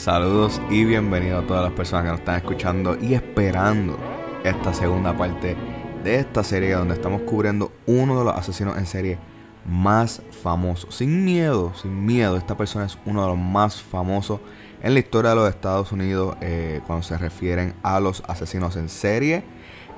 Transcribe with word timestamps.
Saludos 0.00 0.62
y 0.70 0.86
bienvenidos 0.86 1.44
a 1.44 1.46
todas 1.46 1.62
las 1.62 1.72
personas 1.74 2.04
que 2.04 2.10
nos 2.12 2.20
están 2.20 2.36
escuchando 2.36 2.96
y 3.02 3.12
esperando 3.12 3.98
esta 4.42 4.72
segunda 4.72 5.14
parte 5.14 5.58
de 6.02 6.20
esta 6.20 6.42
serie 6.42 6.72
donde 6.72 6.94
estamos 6.94 7.20
cubriendo 7.20 7.70
uno 7.84 8.18
de 8.18 8.24
los 8.24 8.34
asesinos 8.34 8.78
en 8.78 8.86
serie 8.86 9.18
más 9.66 10.22
famosos. 10.42 10.94
Sin 10.94 11.22
miedo, 11.22 11.74
sin 11.74 12.06
miedo, 12.06 12.38
esta 12.38 12.56
persona 12.56 12.86
es 12.86 12.96
uno 13.04 13.20
de 13.20 13.28
los 13.28 13.36
más 13.36 13.82
famosos 13.82 14.40
en 14.82 14.94
la 14.94 15.00
historia 15.00 15.32
de 15.32 15.36
los 15.36 15.50
Estados 15.50 15.92
Unidos 15.92 16.34
eh, 16.40 16.80
cuando 16.86 17.02
se 17.02 17.18
refieren 17.18 17.74
a 17.82 18.00
los 18.00 18.22
asesinos 18.26 18.76
en 18.76 18.88
serie. 18.88 19.44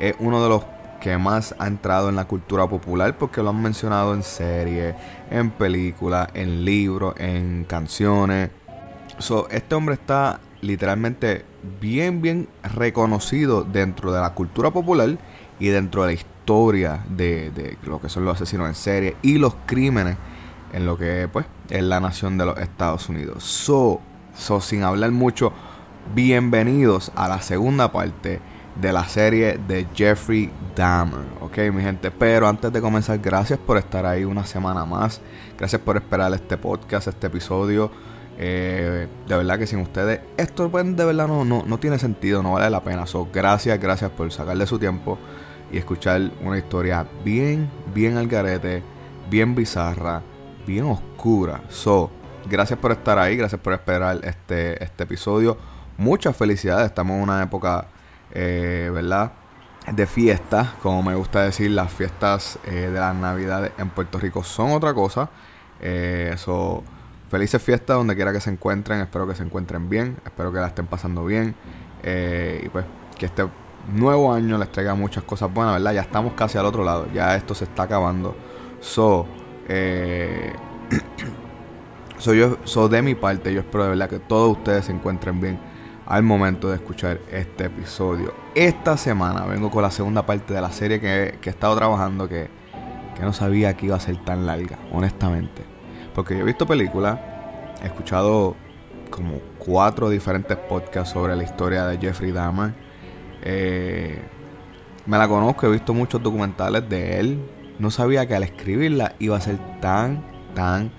Es 0.00 0.16
uno 0.18 0.42
de 0.42 0.48
los 0.48 0.64
que 1.00 1.16
más 1.16 1.54
ha 1.60 1.68
entrado 1.68 2.08
en 2.08 2.16
la 2.16 2.24
cultura 2.24 2.66
popular 2.66 3.16
porque 3.18 3.40
lo 3.40 3.50
han 3.50 3.62
mencionado 3.62 4.14
en 4.14 4.24
serie, 4.24 4.96
en 5.30 5.52
películas, 5.52 6.28
en 6.34 6.64
libros, 6.64 7.14
en 7.18 7.64
canciones. 7.68 8.50
So, 9.22 9.48
este 9.50 9.76
hombre 9.76 9.94
está 9.94 10.40
literalmente 10.62 11.44
bien, 11.80 12.20
bien 12.20 12.48
reconocido 12.74 13.62
dentro 13.62 14.12
de 14.12 14.20
la 14.20 14.34
cultura 14.34 14.72
popular 14.72 15.16
y 15.60 15.68
dentro 15.68 16.02
de 16.02 16.08
la 16.08 16.12
historia 16.14 17.04
de, 17.08 17.52
de 17.52 17.78
lo 17.84 18.00
que 18.00 18.08
son 18.08 18.24
los 18.24 18.34
asesinos 18.34 18.66
en 18.68 18.74
serie 18.74 19.16
y 19.22 19.38
los 19.38 19.54
crímenes 19.64 20.16
en 20.72 20.86
lo 20.86 20.98
que 20.98 21.28
pues 21.32 21.46
es 21.70 21.84
la 21.84 22.00
nación 22.00 22.36
de 22.36 22.46
los 22.46 22.58
Estados 22.58 23.08
Unidos. 23.08 23.44
So, 23.44 24.00
so 24.34 24.60
sin 24.60 24.82
hablar 24.82 25.12
mucho, 25.12 25.52
bienvenidos 26.16 27.12
a 27.14 27.28
la 27.28 27.40
segunda 27.42 27.92
parte 27.92 28.40
de 28.80 28.92
la 28.92 29.06
serie 29.06 29.60
de 29.68 29.86
Jeffrey 29.94 30.50
Dahmer, 30.74 31.26
ok 31.42 31.58
mi 31.72 31.82
gente, 31.82 32.10
pero 32.10 32.48
antes 32.48 32.72
de 32.72 32.80
comenzar, 32.80 33.18
gracias 33.18 33.58
por 33.60 33.76
estar 33.76 34.04
ahí 34.04 34.24
una 34.24 34.44
semana 34.46 34.84
más, 34.84 35.20
gracias 35.56 35.80
por 35.80 35.96
esperar 35.96 36.32
este 36.32 36.56
podcast, 36.56 37.06
este 37.06 37.28
episodio, 37.28 37.92
eh, 38.38 39.06
de 39.28 39.36
verdad 39.36 39.58
que 39.58 39.66
sin 39.66 39.80
ustedes 39.80 40.20
esto 40.36 40.70
pues, 40.70 40.96
de 40.96 41.04
verdad 41.04 41.28
no, 41.28 41.44
no, 41.44 41.64
no 41.66 41.78
tiene 41.78 41.98
sentido, 41.98 42.42
no 42.42 42.52
vale 42.52 42.70
la 42.70 42.82
pena, 42.82 43.06
so, 43.06 43.28
gracias, 43.32 43.78
gracias 43.80 44.10
por 44.10 44.30
sacarle 44.32 44.66
su 44.66 44.78
tiempo 44.78 45.18
y 45.70 45.78
escuchar 45.78 46.20
una 46.42 46.58
historia 46.58 47.06
bien, 47.24 47.70
bien 47.94 48.16
al 48.16 48.28
garete, 48.28 48.82
bien 49.30 49.54
bizarra, 49.54 50.22
bien 50.66 50.84
oscura, 50.84 51.62
so, 51.68 52.10
gracias 52.48 52.78
por 52.78 52.92
estar 52.92 53.18
ahí, 53.18 53.36
gracias 53.36 53.60
por 53.60 53.72
esperar 53.72 54.20
este, 54.24 54.82
este 54.82 55.04
episodio, 55.04 55.56
muchas 55.98 56.36
felicidades, 56.36 56.86
estamos 56.86 57.16
en 57.16 57.22
una 57.22 57.42
época 57.42 57.86
eh, 58.34 58.90
¿verdad? 58.92 59.32
De 59.92 60.06
fiestas, 60.06 60.68
como 60.82 61.02
me 61.02 61.14
gusta 61.14 61.42
decir, 61.42 61.70
las 61.70 61.92
fiestas 61.92 62.58
eh, 62.64 62.90
de 62.92 63.00
las 63.00 63.14
navidades 63.14 63.72
en 63.78 63.90
Puerto 63.90 64.18
Rico 64.18 64.42
son 64.44 64.70
otra 64.72 64.94
cosa. 64.94 65.28
Eso, 65.80 66.84
felices 67.32 67.62
fiestas 67.62 67.96
donde 67.96 68.14
quiera 68.14 68.30
que 68.30 68.42
se 68.42 68.50
encuentren, 68.50 69.00
espero 69.00 69.26
que 69.26 69.34
se 69.34 69.42
encuentren 69.42 69.88
bien, 69.88 70.18
espero 70.26 70.52
que 70.52 70.58
la 70.58 70.66
estén 70.66 70.86
pasando 70.86 71.24
bien. 71.24 71.54
y 72.04 72.68
pues 72.68 72.84
que 73.18 73.24
este 73.24 73.48
nuevo 73.90 74.34
año 74.34 74.58
les 74.58 74.70
traiga 74.70 74.94
muchas 74.94 75.24
cosas 75.24 75.50
buenas, 75.50 75.72
¿verdad? 75.72 75.94
Ya 75.94 76.02
estamos 76.02 76.34
casi 76.34 76.58
al 76.58 76.66
otro 76.66 76.84
lado, 76.84 77.06
ya 77.14 77.34
esto 77.34 77.54
se 77.54 77.64
está 77.64 77.84
acabando. 77.84 78.36
So, 78.80 79.26
so, 82.18 82.34
yo, 82.34 82.58
so 82.64 82.90
de 82.90 83.00
mi 83.00 83.14
parte, 83.14 83.54
yo 83.54 83.60
espero 83.60 83.84
de 83.84 83.90
verdad 83.90 84.10
que 84.10 84.18
todos 84.18 84.58
ustedes 84.58 84.84
se 84.84 84.92
encuentren 84.92 85.40
bien 85.40 85.58
al 86.04 86.22
momento 86.22 86.68
de 86.68 86.74
escuchar 86.74 87.18
este 87.30 87.64
episodio. 87.64 88.34
Esta 88.54 88.98
semana 88.98 89.46
vengo 89.46 89.70
con 89.70 89.80
la 89.80 89.90
segunda 89.90 90.26
parte 90.26 90.52
de 90.52 90.60
la 90.60 90.70
serie 90.70 91.00
que, 91.00 91.38
que 91.40 91.48
he 91.48 91.52
estado 91.52 91.74
trabajando 91.76 92.28
que, 92.28 92.50
que, 93.16 93.22
no 93.22 93.32
sabía 93.32 93.74
que 93.74 93.86
iba 93.86 93.96
a 93.96 94.00
ser 94.00 94.22
tan 94.22 94.44
larga, 94.44 94.78
honestamente. 94.92 95.71
Porque 96.14 96.34
yo 96.34 96.40
he 96.40 96.44
visto 96.44 96.66
películas, 96.66 97.18
he 97.82 97.86
escuchado 97.86 98.56
como 99.10 99.38
cuatro 99.58 100.08
diferentes 100.10 100.56
podcasts 100.56 101.12
sobre 101.12 101.36
la 101.36 101.42
historia 101.42 101.86
de 101.86 101.98
Jeffrey 101.98 102.32
Dahmer. 102.32 102.74
Eh, 103.42 104.20
me 105.06 105.18
la 105.18 105.28
conozco, 105.28 105.66
he 105.66 105.70
visto 105.70 105.94
muchos 105.94 106.22
documentales 106.22 106.88
de 106.88 107.20
él. 107.20 107.38
No 107.78 107.90
sabía 107.90 108.26
que 108.26 108.34
al 108.34 108.42
escribirla 108.42 109.14
iba 109.18 109.36
a 109.36 109.40
ser 109.40 109.58
tan, 109.80 110.24
tan 110.54 110.92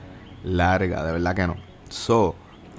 larga, 0.44 1.04
de 1.04 1.12
verdad 1.14 1.36
que 1.36 1.48
no. 1.48 1.56
So, 1.90 2.36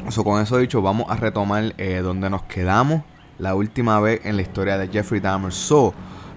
So, 0.09 0.23
con 0.23 0.41
eso 0.43 0.59
dicho, 0.59 0.83
vamos 0.83 1.07
a 1.09 1.17
retomar 1.17 1.75
eh, 1.79 2.01
donde 2.03 2.29
nos 2.29 2.43
quedamos 2.43 3.03
la 3.39 3.55
última 3.55 4.01
vez 4.01 4.21
en 4.25 4.37
la 4.37 4.43
historia 4.43 4.77
de 4.77 4.89
Jeffrey 4.89 5.21
Dahmer. 5.21 5.53
So, 5.53 5.95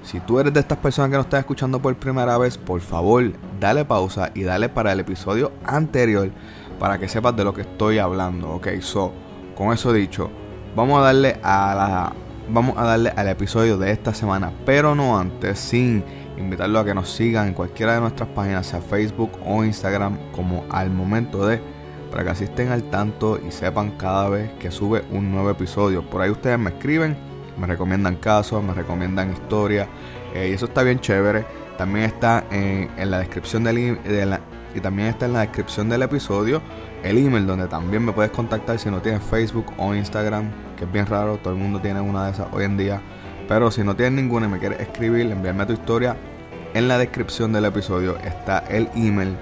si 0.07 0.21
tú 0.21 0.39
eres 0.39 0.53
de 0.53 0.61
estas 0.61 0.77
personas 0.77 1.11
que 1.11 1.17
nos 1.17 1.25
estás 1.25 1.41
escuchando 1.41 1.81
por 1.81 1.93
primera 1.97 2.37
vez, 2.37 2.57
por 2.57 2.79
favor, 2.79 3.33
dale 3.59 3.83
pausa 3.83 4.31
y 4.33 4.43
dale 4.43 4.69
para 4.69 4.93
el 4.93 5.01
episodio 5.01 5.51
anterior 5.65 6.31
para 6.79 6.97
que 6.97 7.09
sepas 7.09 7.35
de 7.35 7.43
lo 7.43 7.53
que 7.53 7.61
estoy 7.61 7.97
hablando. 7.97 8.51
Ok, 8.51 8.69
so, 8.79 9.11
con 9.53 9.73
eso 9.73 9.91
dicho, 9.91 10.29
vamos 10.77 10.99
a 10.99 11.01
darle 11.01 11.37
a 11.43 11.75
la. 11.75 12.13
Vamos 12.49 12.77
a 12.77 12.85
darle 12.85 13.11
al 13.17 13.27
episodio 13.27 13.77
de 13.77 13.91
esta 13.91 14.13
semana, 14.13 14.53
pero 14.65 14.95
no 14.95 15.19
antes, 15.19 15.59
sin 15.59 16.01
invitarlo 16.37 16.79
a 16.79 16.85
que 16.85 16.93
nos 16.93 17.09
sigan 17.09 17.49
en 17.49 17.53
cualquiera 17.53 17.95
de 17.95 17.99
nuestras 17.99 18.29
páginas, 18.29 18.67
sea 18.67 18.79
Facebook 18.79 19.31
o 19.45 19.65
Instagram, 19.65 20.17
como 20.31 20.63
al 20.69 20.89
momento 20.89 21.45
de 21.45 21.61
para 22.09 22.23
que 22.23 22.29
así 22.29 22.45
estén 22.45 22.69
al 22.69 22.83
tanto 22.83 23.37
y 23.45 23.51
sepan 23.51 23.91
cada 23.97 24.29
vez 24.29 24.49
que 24.59 24.71
sube 24.71 25.03
un 25.11 25.33
nuevo 25.33 25.49
episodio. 25.49 26.09
Por 26.09 26.21
ahí 26.21 26.29
ustedes 26.29 26.57
me 26.57 26.69
escriben, 26.69 27.17
me 27.57 27.67
recomiendan 27.67 28.15
casos, 28.17 28.63
me 28.63 28.73
recomiendan 28.73 29.31
historias 29.31 29.87
eh, 30.33 30.49
y 30.49 30.53
eso 30.53 30.65
está 30.65 30.83
bien 30.83 30.99
chévere. 30.99 31.45
También 31.77 32.05
está 32.05 32.45
en, 32.51 32.89
la 33.09 33.19
descripción 33.19 33.63
del 33.63 34.01
de 34.03 34.25
la, 34.25 34.39
y 34.73 34.79
también 34.79 35.09
está 35.09 35.25
en 35.25 35.33
la 35.33 35.41
descripción 35.41 35.89
del 35.89 36.01
episodio 36.01 36.61
el 37.03 37.17
email 37.17 37.45
donde 37.45 37.67
también 37.67 38.03
me 38.03 38.11
puedes 38.11 38.31
contactar 38.31 38.79
si 38.79 38.89
no 38.89 39.01
tienes 39.01 39.23
Facebook 39.23 39.65
o 39.77 39.93
Instagram, 39.93 40.49
que 40.75 40.85
es 40.85 40.91
bien 40.91 41.05
raro, 41.05 41.37
todo 41.37 41.53
el 41.53 41.59
mundo 41.59 41.79
tiene 41.79 42.01
una 42.01 42.25
de 42.25 42.31
esas 42.31 42.47
hoy 42.51 42.65
en 42.65 42.77
día. 42.77 43.01
Pero 43.47 43.71
si 43.71 43.83
no 43.83 43.95
tienes 43.95 44.13
ninguna 44.13 44.47
y 44.47 44.49
me 44.49 44.59
quieres 44.59 44.79
escribir, 44.79 45.31
enviarme 45.31 45.65
tu 45.65 45.73
historia, 45.73 46.17
en 46.73 46.87
la 46.87 46.97
descripción 46.97 47.53
del 47.53 47.65
episodio 47.65 48.17
está 48.17 48.59
el 48.69 48.89
email 48.95 49.35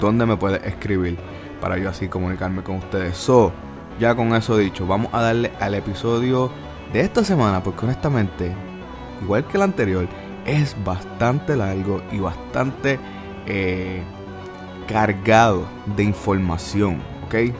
donde 0.00 0.26
me 0.26 0.36
puedes 0.36 0.64
escribir 0.64 1.16
para 1.60 1.78
yo 1.78 1.90
así 1.90 2.08
comunicarme 2.08 2.62
con 2.62 2.76
ustedes. 2.76 3.16
So, 3.16 3.52
ya 4.00 4.14
con 4.14 4.34
eso 4.34 4.56
dicho, 4.56 4.86
vamos 4.86 5.12
a 5.14 5.22
darle 5.22 5.52
al 5.60 5.74
episodio 5.74 6.50
de 6.92 7.00
esta 7.00 7.24
semana, 7.24 7.62
porque 7.62 7.84
honestamente, 7.84 8.52
igual 9.22 9.46
que 9.46 9.56
el 9.56 9.62
anterior, 9.62 10.08
es 10.44 10.76
bastante 10.84 11.56
largo 11.56 12.02
y 12.10 12.18
bastante 12.18 12.98
eh, 13.46 14.02
cargado 14.88 15.66
de 15.96 16.04
información, 16.04 17.00
¿ok? 17.26 17.54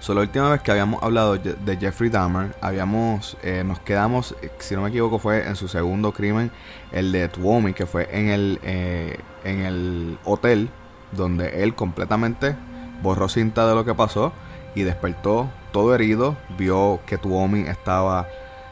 So, 0.00 0.14
la 0.14 0.22
última 0.22 0.50
vez 0.50 0.62
que 0.62 0.70
habíamos 0.70 1.02
hablado 1.02 1.36
de 1.36 1.76
Jeffrey 1.76 2.08
Dahmer, 2.08 2.56
habíamos, 2.62 3.36
eh, 3.42 3.62
nos 3.66 3.80
quedamos, 3.80 4.34
si 4.58 4.74
no 4.74 4.80
me 4.80 4.88
equivoco, 4.88 5.18
fue 5.18 5.46
en 5.46 5.56
su 5.56 5.68
segundo 5.68 6.12
crimen, 6.12 6.50
el 6.90 7.12
de 7.12 7.28
Tuomi, 7.28 7.74
que 7.74 7.84
fue 7.84 8.08
en 8.10 8.30
el, 8.30 8.58
eh, 8.62 9.18
en 9.44 9.60
el 9.60 10.18
hotel, 10.24 10.70
donde 11.12 11.62
él 11.62 11.74
completamente 11.74 12.56
borró 13.02 13.28
cinta 13.28 13.68
de 13.68 13.74
lo 13.74 13.84
que 13.84 13.94
pasó 13.94 14.32
y 14.74 14.82
despertó 14.84 15.50
todo 15.70 15.94
herido, 15.94 16.36
vio 16.56 17.00
que 17.06 17.18
Tuomi 17.18 17.68
estaba 17.68 18.26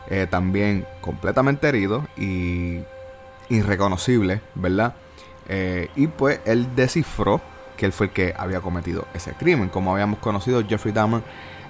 eh, 0.09 0.27
también 0.31 0.87
completamente 1.03 1.69
herido 1.69 2.07
y 2.17 2.81
irreconocible, 3.51 4.41
¿verdad? 4.55 4.95
Eh, 5.49 5.89
y 5.95 6.07
pues 6.07 6.41
él 6.47 6.75
descifró 6.75 7.43
que 7.79 7.87
él 7.87 7.93
fue 7.93 8.09
el 8.09 8.13
que 8.13 8.35
había 8.37 8.61
cometido 8.61 9.07
ese 9.15 9.33
crimen. 9.33 9.71
Como 9.71 9.93
habíamos 9.93 10.19
conocido, 10.19 10.63
Jeffrey 10.69 10.93
Dahmer 10.93 11.23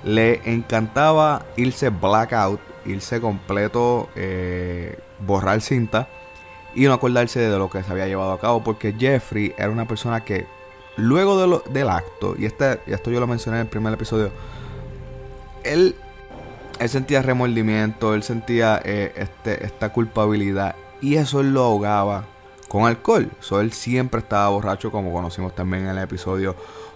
le 0.03 0.41
encantaba 0.53 1.45
irse 1.57 1.91
blackout, 1.91 2.61
irse 2.87 3.21
completo, 3.21 4.09
eh, 4.17 4.99
borrar 5.21 5.61
cinta 5.61 6.09
y 6.75 6.85
no 6.87 6.93
acordarse 6.93 7.41
de 7.41 7.59
lo 7.59 7.69
que 7.71 7.83
se 7.83 7.93
había 7.93 8.07
llevado 8.07 8.33
a 8.33 8.41
cabo, 8.41 8.65
porque 8.65 8.95
Jeffrey 8.99 9.55
era 9.59 9.71
una 9.71 9.87
persona 9.87 10.25
que 10.25 10.47
luego 10.97 11.41
de 11.41 11.47
lo- 11.47 11.63
del 11.71 11.89
acto, 11.89 12.35
y 12.39 12.47
este, 12.47 12.81
esto 12.87 13.11
yo 13.11 13.21
lo 13.21 13.27
mencioné 13.27 13.59
en 13.59 13.63
el 13.63 13.69
primer 13.69 13.93
episodio, 13.95 14.31
él, 15.65 15.95
él 16.79 16.89
sentía 16.89 17.23
remordimiento, 17.23 18.15
él 18.15 18.23
sentía 18.23 18.81
eh, 18.85 19.13
este, 19.17 19.65
esta 19.65 19.93
culpabilidad, 19.93 20.75
y 21.01 21.17
eso 21.17 21.43
lo 21.43 21.63
ahogaba 21.65 22.25
con 22.69 22.85
alcohol. 22.85 23.31
So, 23.41 23.61
él 23.61 23.73
siempre 23.73 24.21
estaba 24.21 24.49
borracho, 24.51 24.93
como 24.93 25.13
conocimos 25.13 25.55
también 25.55 25.85
en 25.85 25.97
el 25.97 26.05
episodio 26.05 26.55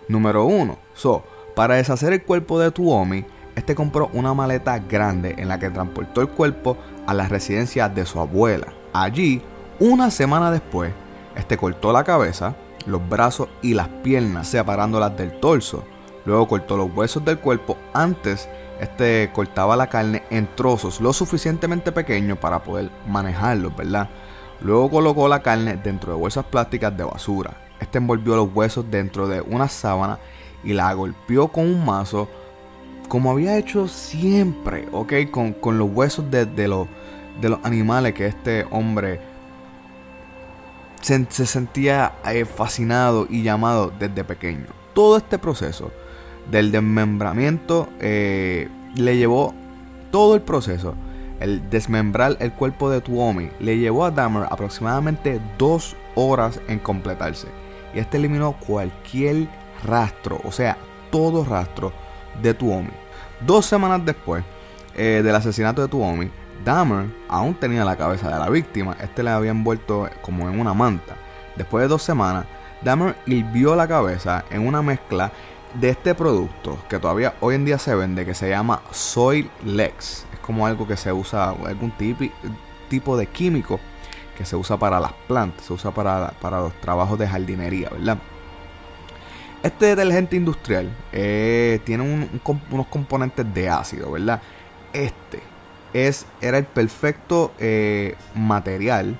número 0.08 0.44
uno. 0.44 0.78
So, 0.94 1.24
para 1.56 1.74
deshacer 1.74 2.12
el 2.12 2.22
cuerpo 2.22 2.60
de 2.60 2.70
Tuomi, 2.70 3.24
este 3.56 3.74
compró 3.74 4.10
una 4.14 4.32
maleta 4.32 4.78
grande 4.78 5.34
en 5.36 5.48
la 5.48 5.58
que 5.58 5.70
transportó 5.70 6.20
el 6.20 6.28
cuerpo 6.28 6.76
a 7.06 7.14
la 7.14 7.28
residencia 7.28 7.88
de 7.88 8.06
su 8.06 8.20
abuela. 8.20 8.68
Allí, 8.92 9.42
una 9.80 10.10
semana 10.10 10.50
después, 10.50 10.92
este 11.36 11.56
cortó 11.56 11.92
la 11.92 12.04
cabeza, 12.04 12.54
los 12.86 13.06
brazos 13.08 13.48
y 13.60 13.74
las 13.74 13.88
piernas, 13.88 14.48
separándolas 14.48 15.16
del 15.16 15.38
torso. 15.40 15.84
Luego 16.24 16.48
cortó 16.48 16.76
los 16.76 16.94
huesos 16.94 17.24
del 17.24 17.38
cuerpo. 17.38 17.76
Antes, 17.92 18.48
este 18.80 19.30
cortaba 19.32 19.76
la 19.76 19.88
carne 19.88 20.22
en 20.30 20.48
trozos 20.54 21.00
lo 21.00 21.12
suficientemente 21.12 21.92
pequeños 21.92 22.38
para 22.38 22.62
poder 22.62 22.90
manejarlos, 23.06 23.76
¿verdad? 23.76 24.08
Luego 24.62 24.90
colocó 24.90 25.28
la 25.28 25.42
carne 25.42 25.76
dentro 25.76 26.12
de 26.12 26.18
bolsas 26.18 26.44
plásticas 26.44 26.96
de 26.96 27.04
basura. 27.04 27.56
Este 27.80 27.98
envolvió 27.98 28.36
los 28.36 28.54
huesos 28.54 28.84
dentro 28.90 29.26
de 29.26 29.40
una 29.40 29.68
sábana 29.68 30.18
y 30.62 30.72
la 30.72 30.92
golpeó 30.94 31.48
con 31.48 31.66
un 31.66 31.84
mazo 31.84 32.28
como 33.08 33.30
había 33.30 33.58
hecho 33.58 33.88
siempre. 33.88 34.86
Con, 35.30 35.52
con 35.52 35.78
los 35.78 35.90
huesos 35.90 36.30
de, 36.30 36.46
de 36.46 36.68
los, 36.68 36.86
de 37.40 37.48
los 37.50 37.58
animales 37.64 38.14
que 38.14 38.26
este 38.26 38.66
hombre 38.70 39.20
se, 41.02 41.26
se 41.28 41.44
sentía 41.44 42.14
eh, 42.24 42.44
fascinado 42.44 43.26
y 43.28 43.42
llamado 43.42 43.92
desde 43.98 44.24
pequeño. 44.24 44.66
Todo 44.94 45.16
este 45.16 45.38
proceso 45.38 45.90
del 46.50 46.72
desmembramiento 46.72 47.88
eh, 48.00 48.68
le 48.94 49.16
llevó 49.16 49.54
todo 50.10 50.34
el 50.34 50.42
proceso, 50.42 50.94
el 51.42 51.68
desmembrar 51.70 52.36
el 52.40 52.52
cuerpo 52.52 52.88
de 52.90 53.00
Tuomi, 53.00 53.50
le 53.58 53.78
llevó 53.78 54.04
a 54.04 54.10
Dahmer 54.10 54.46
aproximadamente 54.50 55.40
dos 55.58 55.96
horas 56.14 56.60
en 56.68 56.78
completarse. 56.78 57.48
Y 57.94 57.98
este 57.98 58.16
eliminó 58.16 58.52
cualquier 58.52 59.48
rastro, 59.84 60.40
o 60.44 60.52
sea, 60.52 60.78
todo 61.10 61.44
rastro 61.44 61.92
de 62.40 62.54
Tuomi. 62.54 62.90
Dos 63.46 63.66
semanas 63.66 64.04
después 64.04 64.44
eh, 64.94 65.20
del 65.24 65.34
asesinato 65.34 65.82
de 65.82 65.88
Tuomi, 65.88 66.30
Dahmer 66.64 67.06
aún 67.28 67.54
tenía 67.54 67.84
la 67.84 67.96
cabeza 67.96 68.28
de 68.28 68.38
la 68.38 68.48
víctima. 68.48 68.96
Este 69.00 69.22
le 69.22 69.30
había 69.30 69.50
envuelto 69.50 70.08
como 70.20 70.48
en 70.48 70.60
una 70.60 70.74
manta. 70.74 71.16
Después 71.56 71.82
de 71.82 71.88
dos 71.88 72.02
semanas, 72.02 72.46
Dahmer 72.82 73.16
hirvió 73.26 73.74
la 73.74 73.88
cabeza 73.88 74.44
en 74.50 74.66
una 74.66 74.80
mezcla 74.80 75.32
de 75.74 75.90
este 75.90 76.14
producto 76.14 76.78
que 76.88 76.98
todavía 76.98 77.34
hoy 77.40 77.54
en 77.54 77.64
día 77.64 77.78
se 77.78 77.94
vende 77.94 78.24
que 78.24 78.34
se 78.34 78.48
llama 78.48 78.82
Soil 78.90 79.50
Lex. 79.64 80.26
Es 80.32 80.38
como 80.40 80.66
algo 80.66 80.86
que 80.86 80.96
se 80.96 81.12
usa, 81.12 81.50
algún 81.50 81.92
tipo 82.88 83.16
de 83.16 83.26
químico 83.26 83.80
que 84.36 84.44
se 84.44 84.56
usa 84.56 84.76
para 84.76 85.00
las 85.00 85.12
plantas, 85.26 85.66
se 85.66 85.72
usa 85.72 85.90
para, 85.90 86.32
para 86.40 86.60
los 86.60 86.72
trabajos 86.80 87.18
de 87.18 87.28
jardinería, 87.28 87.88
¿verdad? 87.90 88.18
Este 89.62 89.86
detergente 89.86 90.36
industrial 90.36 90.90
eh, 91.12 91.80
tiene 91.84 92.30
unos 92.70 92.86
componentes 92.88 93.54
de 93.54 93.68
ácido, 93.68 94.10
¿verdad? 94.10 94.42
Este 94.92 95.40
es, 95.92 96.26
era 96.40 96.58
el 96.58 96.64
perfecto 96.64 97.52
eh, 97.58 98.16
material 98.34 99.16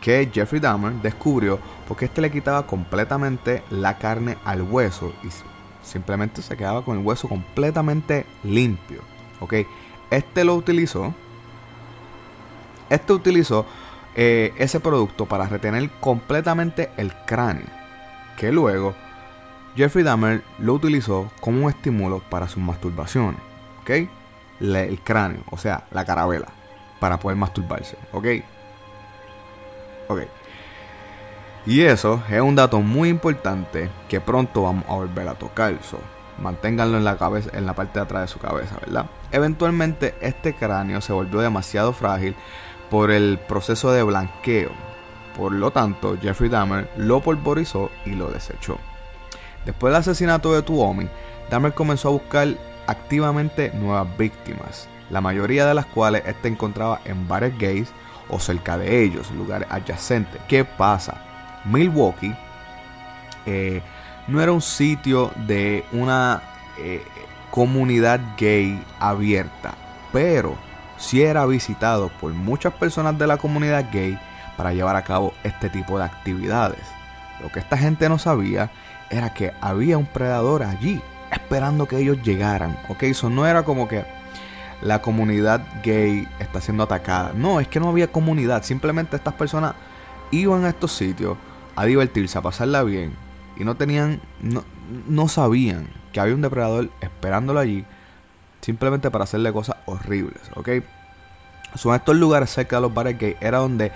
que 0.00 0.28
Jeffrey 0.32 0.60
Dahmer 0.60 0.94
descubrió 0.94 1.60
porque 1.86 2.06
este 2.06 2.20
le 2.20 2.30
quitaba 2.30 2.66
completamente 2.66 3.62
la 3.70 3.98
carne 3.98 4.38
al 4.44 4.62
hueso 4.62 5.12
y 5.22 5.28
simplemente 5.82 6.42
se 6.42 6.56
quedaba 6.56 6.84
con 6.84 6.98
el 6.98 7.04
hueso 7.04 7.28
completamente 7.28 8.26
limpio. 8.44 9.00
¿Ok? 9.40 9.54
Este 10.10 10.44
lo 10.44 10.54
utilizó. 10.54 11.14
Este 12.88 13.12
utilizó 13.12 13.66
eh, 14.16 14.52
ese 14.58 14.80
producto 14.80 15.26
para 15.26 15.46
retener 15.46 15.88
completamente 16.00 16.90
el 16.96 17.12
cráneo. 17.26 17.66
Que 18.36 18.50
luego 18.52 18.94
Jeffrey 19.76 20.04
Dahmer 20.04 20.42
lo 20.58 20.74
utilizó 20.74 21.30
como 21.40 21.64
un 21.64 21.70
estímulo 21.70 22.20
para 22.30 22.48
sus 22.48 22.62
masturbaciones. 22.62 23.40
¿Ok? 23.82 23.90
Le- 24.60 24.88
el 24.88 25.00
cráneo, 25.00 25.42
o 25.50 25.56
sea, 25.56 25.84
la 25.90 26.04
carabela. 26.04 26.48
Para 26.98 27.18
poder 27.18 27.36
masturbarse. 27.38 27.96
¿Ok? 28.12 28.26
Ok. 30.08 30.20
Y 31.66 31.82
eso 31.82 32.22
es 32.30 32.40
un 32.40 32.54
dato 32.54 32.80
muy 32.80 33.08
importante 33.08 33.90
que 34.08 34.20
pronto 34.20 34.62
vamos 34.62 34.84
a 34.88 34.94
volver 34.94 35.28
a 35.28 35.34
tocar. 35.34 35.76
So, 35.82 35.98
manténganlo 36.38 36.96
en 36.96 37.04
la 37.04 37.16
cabeza, 37.16 37.50
en 37.52 37.66
la 37.66 37.74
parte 37.74 37.98
de 37.98 38.04
atrás 38.04 38.22
de 38.22 38.28
su 38.28 38.38
cabeza, 38.38 38.76
¿verdad? 38.80 39.06
Eventualmente 39.30 40.14
este 40.20 40.54
cráneo 40.54 41.00
se 41.00 41.12
volvió 41.12 41.40
demasiado 41.40 41.92
frágil 41.92 42.34
por 42.88 43.10
el 43.10 43.38
proceso 43.38 43.92
de 43.92 44.02
blanqueo. 44.02 44.70
Por 45.36 45.52
lo 45.52 45.70
tanto, 45.70 46.16
Jeffrey 46.20 46.50
Dahmer 46.50 46.90
lo 46.96 47.20
polvorizó 47.20 47.90
y 48.04 48.10
lo 48.10 48.30
desechó. 48.30 48.78
Después 49.64 49.92
del 49.92 50.00
asesinato 50.00 50.52
de 50.54 50.62
Tuomi, 50.62 51.08
Dahmer 51.50 51.74
comenzó 51.74 52.08
a 52.08 52.12
buscar 52.12 52.48
activamente 52.86 53.70
nuevas 53.74 54.08
víctimas, 54.16 54.88
la 55.10 55.20
mayoría 55.20 55.66
de 55.66 55.74
las 55.74 55.86
cuales 55.86 56.22
este 56.26 56.48
encontraba 56.48 57.00
en 57.04 57.28
bares 57.28 57.56
gays 57.58 57.92
o 58.28 58.40
cerca 58.40 58.78
de 58.78 59.04
ellos, 59.04 59.30
lugares 59.32 59.68
adyacentes. 59.70 60.40
¿Qué 60.48 60.64
pasa? 60.64 61.29
Milwaukee 61.64 62.34
eh, 63.46 63.82
no 64.26 64.40
era 64.40 64.52
un 64.52 64.60
sitio 64.60 65.30
de 65.46 65.84
una 65.92 66.42
eh, 66.78 67.02
comunidad 67.50 68.20
gay 68.38 68.82
abierta, 68.98 69.74
pero 70.12 70.56
sí 70.96 71.22
era 71.22 71.46
visitado 71.46 72.10
por 72.20 72.32
muchas 72.32 72.72
personas 72.74 73.18
de 73.18 73.26
la 73.26 73.38
comunidad 73.38 73.86
gay 73.92 74.18
para 74.56 74.72
llevar 74.72 74.96
a 74.96 75.02
cabo 75.02 75.32
este 75.42 75.70
tipo 75.70 75.98
de 75.98 76.04
actividades. 76.04 76.82
Lo 77.42 77.50
que 77.50 77.60
esta 77.60 77.76
gente 77.76 78.08
no 78.08 78.18
sabía 78.18 78.70
era 79.08 79.32
que 79.32 79.52
había 79.60 79.98
un 79.98 80.06
predador 80.06 80.62
allí 80.62 81.00
esperando 81.32 81.86
que 81.86 81.98
ellos 81.98 82.22
llegaran. 82.22 82.78
Ok, 82.88 83.04
eso 83.04 83.30
no 83.30 83.46
era 83.46 83.64
como 83.64 83.88
que 83.88 84.04
la 84.82 85.02
comunidad 85.02 85.62
gay 85.82 86.28
está 86.38 86.60
siendo 86.60 86.84
atacada. 86.84 87.32
No, 87.34 87.60
es 87.60 87.68
que 87.68 87.80
no 87.80 87.88
había 87.88 88.12
comunidad. 88.12 88.62
Simplemente 88.62 89.16
estas 89.16 89.34
personas 89.34 89.74
iban 90.30 90.64
a 90.64 90.68
estos 90.68 90.92
sitios 90.92 91.36
a 91.80 91.86
divertirse, 91.86 92.36
a 92.36 92.42
pasarla 92.42 92.82
bien. 92.82 93.14
Y 93.56 93.64
no 93.64 93.74
tenían, 93.74 94.20
no, 94.42 94.64
no 95.08 95.28
sabían 95.28 95.88
que 96.12 96.20
había 96.20 96.34
un 96.34 96.42
depredador 96.42 96.90
esperándolo 97.00 97.58
allí. 97.58 97.86
Simplemente 98.60 99.10
para 99.10 99.24
hacerle 99.24 99.50
cosas 99.50 99.76
horribles. 99.86 100.38
Ok. 100.56 100.68
Son 101.76 101.94
estos 101.94 102.16
lugares 102.16 102.50
cerca 102.50 102.76
de 102.76 102.82
los 102.82 102.92
bares. 102.92 103.16
Era 103.40 103.58
donde 103.58 103.92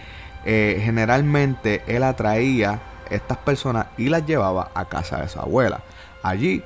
eh, 0.46 0.80
generalmente 0.82 1.82
él 1.86 2.04
atraía 2.04 2.80
estas 3.10 3.36
personas 3.36 3.88
y 3.98 4.08
las 4.08 4.24
llevaba 4.24 4.70
a 4.74 4.86
casa 4.86 5.20
de 5.20 5.28
su 5.28 5.38
abuela. 5.38 5.80
Allí 6.22 6.62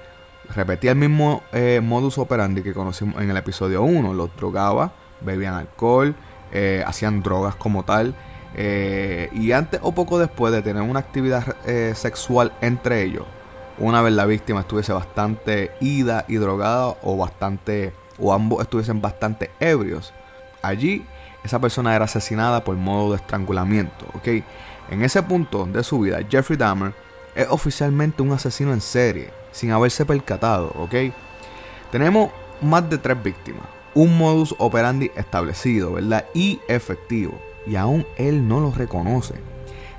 repetía 0.54 0.92
el 0.92 0.98
mismo 0.98 1.42
eh, 1.52 1.80
modus 1.82 2.16
operandi 2.18 2.62
que 2.62 2.72
conocimos 2.72 3.20
en 3.20 3.28
el 3.28 3.36
episodio 3.36 3.82
1. 3.82 4.14
Los 4.14 4.36
drogaba, 4.36 4.92
bebían 5.20 5.54
alcohol, 5.54 6.14
eh, 6.52 6.84
hacían 6.86 7.24
drogas 7.24 7.56
como 7.56 7.84
tal. 7.84 8.14
Eh, 8.60 9.30
y 9.34 9.52
antes 9.52 9.78
o 9.84 9.92
poco 9.92 10.18
después 10.18 10.52
de 10.52 10.62
tener 10.62 10.82
una 10.82 10.98
actividad 10.98 11.54
eh, 11.64 11.92
sexual 11.94 12.52
entre 12.60 13.04
ellos, 13.04 13.24
una 13.78 14.02
vez 14.02 14.12
la 14.12 14.26
víctima 14.26 14.62
estuviese 14.62 14.92
bastante 14.92 15.70
ida 15.78 16.24
y 16.26 16.38
drogada 16.38 16.96
o 17.02 17.16
bastante 17.16 17.92
o 18.18 18.32
ambos 18.32 18.60
estuviesen 18.60 19.00
bastante 19.00 19.52
ebrios, 19.60 20.12
allí 20.60 21.06
esa 21.44 21.60
persona 21.60 21.94
era 21.94 22.06
asesinada 22.06 22.64
por 22.64 22.74
modo 22.74 23.12
de 23.12 23.18
estrangulamiento, 23.18 24.06
¿ok? 24.14 24.42
En 24.90 25.04
ese 25.04 25.22
punto 25.22 25.64
de 25.66 25.84
su 25.84 26.00
vida, 26.00 26.18
Jeffrey 26.28 26.56
Dahmer 26.56 26.94
es 27.36 27.46
oficialmente 27.50 28.22
un 28.22 28.32
asesino 28.32 28.72
en 28.72 28.80
serie, 28.80 29.30
sin 29.52 29.70
haberse 29.70 30.04
percatado, 30.04 30.72
¿ok? 30.74 31.14
Tenemos 31.92 32.32
más 32.60 32.90
de 32.90 32.98
tres 32.98 33.22
víctimas, 33.22 33.62
un 33.94 34.18
modus 34.18 34.52
operandi 34.58 35.12
establecido, 35.14 35.92
¿verdad? 35.92 36.24
Y 36.34 36.58
efectivo, 36.66 37.38
y 37.68 37.76
aún 37.76 38.06
él 38.16 38.48
no 38.48 38.60
lo 38.60 38.70
reconoce. 38.72 39.34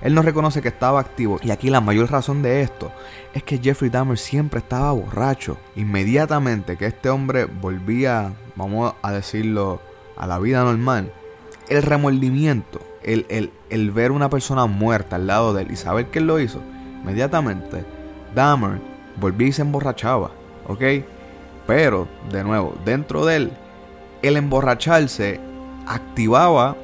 Él 0.02 0.16
no 0.16 0.22
reconoce 0.22 0.62
que 0.62 0.70
estaba 0.70 1.00
activo, 1.00 1.40
y 1.44 1.52
aquí 1.52 1.70
la 1.70 1.82
mayor 1.82 2.10
razón 2.10 2.42
de 2.42 2.62
esto 2.62 2.92
es 3.34 3.44
que 3.44 3.58
Jeffrey 3.58 3.90
Dahmer 3.90 4.18
siempre 4.18 4.60
estaba 4.60 4.94
borracho. 4.94 5.58
Inmediatamente 5.76 6.78
que 6.78 6.86
este 6.86 7.10
hombre 7.10 7.46
volvía, 7.46 8.34
vamos 8.56 8.94
a 9.02 9.12
decirlo, 9.12 9.82
a 10.16 10.26
la 10.26 10.40
vida 10.40 10.64
normal, 10.64 11.12
el 11.68 11.84
remordimiento, 11.84 12.80
el, 13.04 13.26
el, 13.30 13.52
el 13.70 13.92
ver 13.92 14.12
una 14.12 14.30
persona 14.30 14.66
muerta 14.68 15.18
al 15.18 15.28
lado 15.28 15.54
de 15.54 15.64
él 15.64 15.72
y 15.72 15.76
saber 15.76 16.08
que 16.08 16.20
él 16.20 16.28
lo 16.28 16.40
hizo, 16.40 16.62
inmediatamente 17.02 17.86
Dahmer 18.34 18.80
volvía 19.20 19.48
y 19.50 19.52
se 19.52 19.62
emborrachaba, 19.62 20.32
¿ok? 20.68 20.84
Pero, 21.68 22.08
de 22.32 22.44
nuevo, 22.44 22.76
dentro 22.86 23.26
de 23.26 23.36
él, 23.36 23.52
el 24.22 24.38
emborracharse 24.38 25.40
activaba 25.88 26.76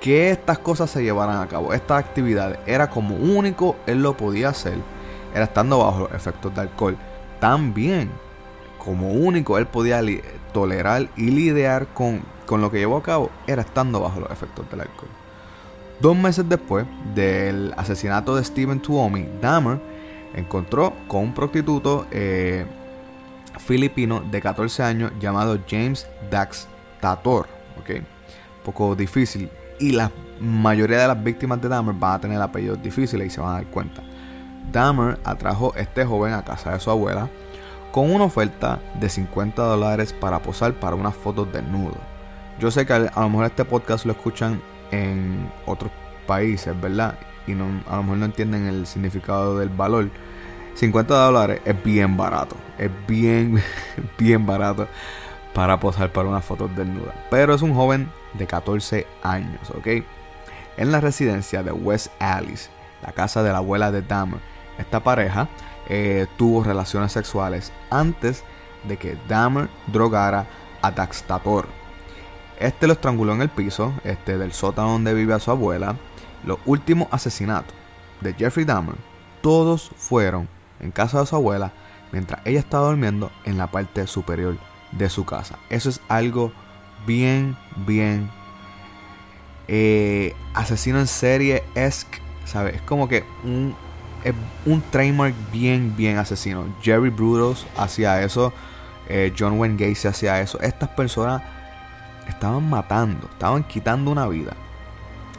que 0.00 0.30
estas 0.30 0.58
cosas 0.58 0.90
se 0.90 1.02
llevaran 1.02 1.40
a 1.42 1.48
cabo. 1.48 1.72
Estas 1.72 1.98
actividades 2.04 2.58
era 2.66 2.90
como 2.90 3.16
único 3.16 3.76
él 3.86 4.02
lo 4.02 4.16
podía 4.16 4.50
hacer, 4.50 4.78
era 5.34 5.44
estando 5.44 5.78
bajo 5.78 6.00
los 6.00 6.12
efectos 6.12 6.54
de 6.54 6.62
alcohol. 6.62 6.96
También, 7.40 8.10
como 8.78 9.12
único 9.12 9.58
él 9.58 9.66
podía 9.66 10.00
tolerar 10.52 11.08
y 11.16 11.30
lidiar 11.30 11.88
con, 11.88 12.22
con 12.46 12.60
lo 12.60 12.70
que 12.70 12.78
llevó 12.78 12.96
a 12.96 13.02
cabo, 13.02 13.30
era 13.46 13.62
estando 13.62 14.00
bajo 14.00 14.20
los 14.20 14.30
efectos 14.30 14.68
del 14.70 14.80
alcohol. 14.80 15.10
Dos 16.00 16.16
meses 16.16 16.48
después 16.48 16.86
del 17.14 17.74
asesinato 17.76 18.36
de 18.36 18.44
Steven 18.44 18.80
Tuomi, 18.80 19.26
Dahmer 19.40 19.80
encontró 20.34 20.92
con 21.08 21.22
un 21.22 21.34
prostituto 21.34 22.06
eh, 22.12 22.64
filipino 23.58 24.20
de 24.20 24.40
14 24.40 24.82
años 24.82 25.12
llamado 25.18 25.58
James 25.68 26.06
Dax 26.30 26.68
Tator. 27.00 27.48
Un 27.88 28.04
poco 28.64 28.94
difícil. 28.94 29.48
Y 29.80 29.92
la 29.92 30.10
mayoría 30.40 31.00
de 31.00 31.08
las 31.08 31.22
víctimas 31.22 31.60
de 31.60 31.68
Dahmer 31.68 31.94
van 31.94 32.14
a 32.14 32.20
tener 32.20 32.40
apellidos 32.40 32.82
difíciles 32.82 33.26
y 33.26 33.30
se 33.30 33.40
van 33.40 33.50
a 33.50 33.54
dar 33.54 33.66
cuenta. 33.66 34.02
Dahmer 34.72 35.18
atrajo 35.24 35.72
a 35.76 35.80
este 35.80 36.04
joven 36.04 36.34
a 36.34 36.44
casa 36.44 36.72
de 36.72 36.80
su 36.80 36.90
abuela 36.90 37.28
con 37.92 38.12
una 38.12 38.24
oferta 38.24 38.80
de 39.00 39.08
50 39.08 39.62
dólares 39.62 40.12
para 40.12 40.42
posar 40.42 40.74
para 40.74 40.96
unas 40.96 41.14
fotos 41.14 41.52
desnudo. 41.52 41.96
Yo 42.58 42.70
sé 42.70 42.84
que 42.86 42.92
a 42.92 42.98
lo 42.98 43.28
mejor 43.28 43.46
este 43.46 43.64
podcast 43.64 44.04
lo 44.04 44.12
escuchan 44.12 44.60
en 44.90 45.50
otros 45.64 45.90
países, 46.26 46.78
¿verdad? 46.80 47.18
Y 47.46 47.52
a 47.52 47.56
lo 47.96 48.02
mejor 48.02 48.18
no 48.18 48.24
entienden 48.24 48.66
el 48.66 48.86
significado 48.86 49.58
del 49.58 49.68
valor. 49.68 50.10
50 50.74 51.14
dólares 51.14 51.60
es 51.64 51.82
bien 51.82 52.16
barato. 52.16 52.56
Es 52.78 52.90
bien, 53.06 53.62
bien 54.18 54.44
barato 54.44 54.86
para 55.54 55.80
posar 55.80 56.12
para 56.12 56.28
una 56.28 56.40
foto 56.40 56.68
desnuda. 56.68 57.14
Pero 57.30 57.54
es 57.54 57.62
un 57.62 57.74
joven 57.74 58.10
de 58.34 58.46
14 58.46 59.06
años, 59.22 59.70
¿ok? 59.70 60.04
En 60.76 60.92
la 60.92 61.00
residencia 61.00 61.62
de 61.62 61.72
West 61.72 62.08
Alice, 62.20 62.70
la 63.02 63.12
casa 63.12 63.42
de 63.42 63.52
la 63.52 63.58
abuela 63.58 63.90
de 63.90 64.02
Dahmer, 64.02 64.40
esta 64.78 65.02
pareja 65.02 65.48
eh, 65.88 66.26
tuvo 66.36 66.62
relaciones 66.62 67.12
sexuales 67.12 67.72
antes 67.90 68.44
de 68.84 68.96
que 68.96 69.16
Dahmer 69.28 69.68
drogara 69.88 70.46
a 70.82 70.90
Daxtator. 70.90 71.66
Este 72.60 72.86
lo 72.86 72.92
estranguló 72.92 73.32
en 73.34 73.42
el 73.42 73.48
piso 73.48 73.92
este, 74.04 74.38
del 74.38 74.52
sótano 74.52 74.92
donde 74.92 75.14
vive 75.14 75.38
su 75.40 75.50
abuela. 75.50 75.96
Los 76.44 76.58
últimos 76.66 77.08
asesinatos 77.10 77.74
de 78.20 78.34
Jeffrey 78.34 78.64
Dahmer, 78.64 78.96
todos 79.40 79.90
fueron 79.96 80.48
en 80.80 80.90
casa 80.90 81.20
de 81.20 81.26
su 81.26 81.36
abuela 81.36 81.72
mientras 82.12 82.40
ella 82.44 82.60
estaba 82.60 82.88
durmiendo 82.88 83.30
en 83.44 83.58
la 83.58 83.68
parte 83.68 84.06
superior 84.06 84.56
de 84.92 85.08
su 85.08 85.24
casa. 85.24 85.58
Eso 85.70 85.88
es 85.88 86.00
algo 86.08 86.52
bien, 87.06 87.56
bien 87.86 88.30
eh, 89.68 90.34
asesino 90.54 90.98
en 90.98 91.06
serie 91.06 91.62
esque, 91.74 92.20
¿sabes? 92.46 92.76
Es 92.76 92.82
como 92.82 93.06
que 93.06 93.24
un, 93.44 93.74
un 94.64 94.82
trademark 94.90 95.34
bien, 95.52 95.94
bien 95.96 96.16
asesino. 96.16 96.64
Jerry 96.80 97.10
Brudos 97.10 97.66
hacía 97.76 98.22
eso, 98.22 98.52
eh, 99.08 99.32
John 99.38 99.58
Wayne 99.58 99.76
Gacy 99.76 100.08
hacía 100.08 100.40
eso. 100.40 100.58
Estas 100.60 100.88
personas 100.90 101.42
estaban 102.26 102.68
matando, 102.68 103.28
estaban 103.30 103.62
quitando 103.64 104.10
una 104.10 104.26
vida, 104.26 104.54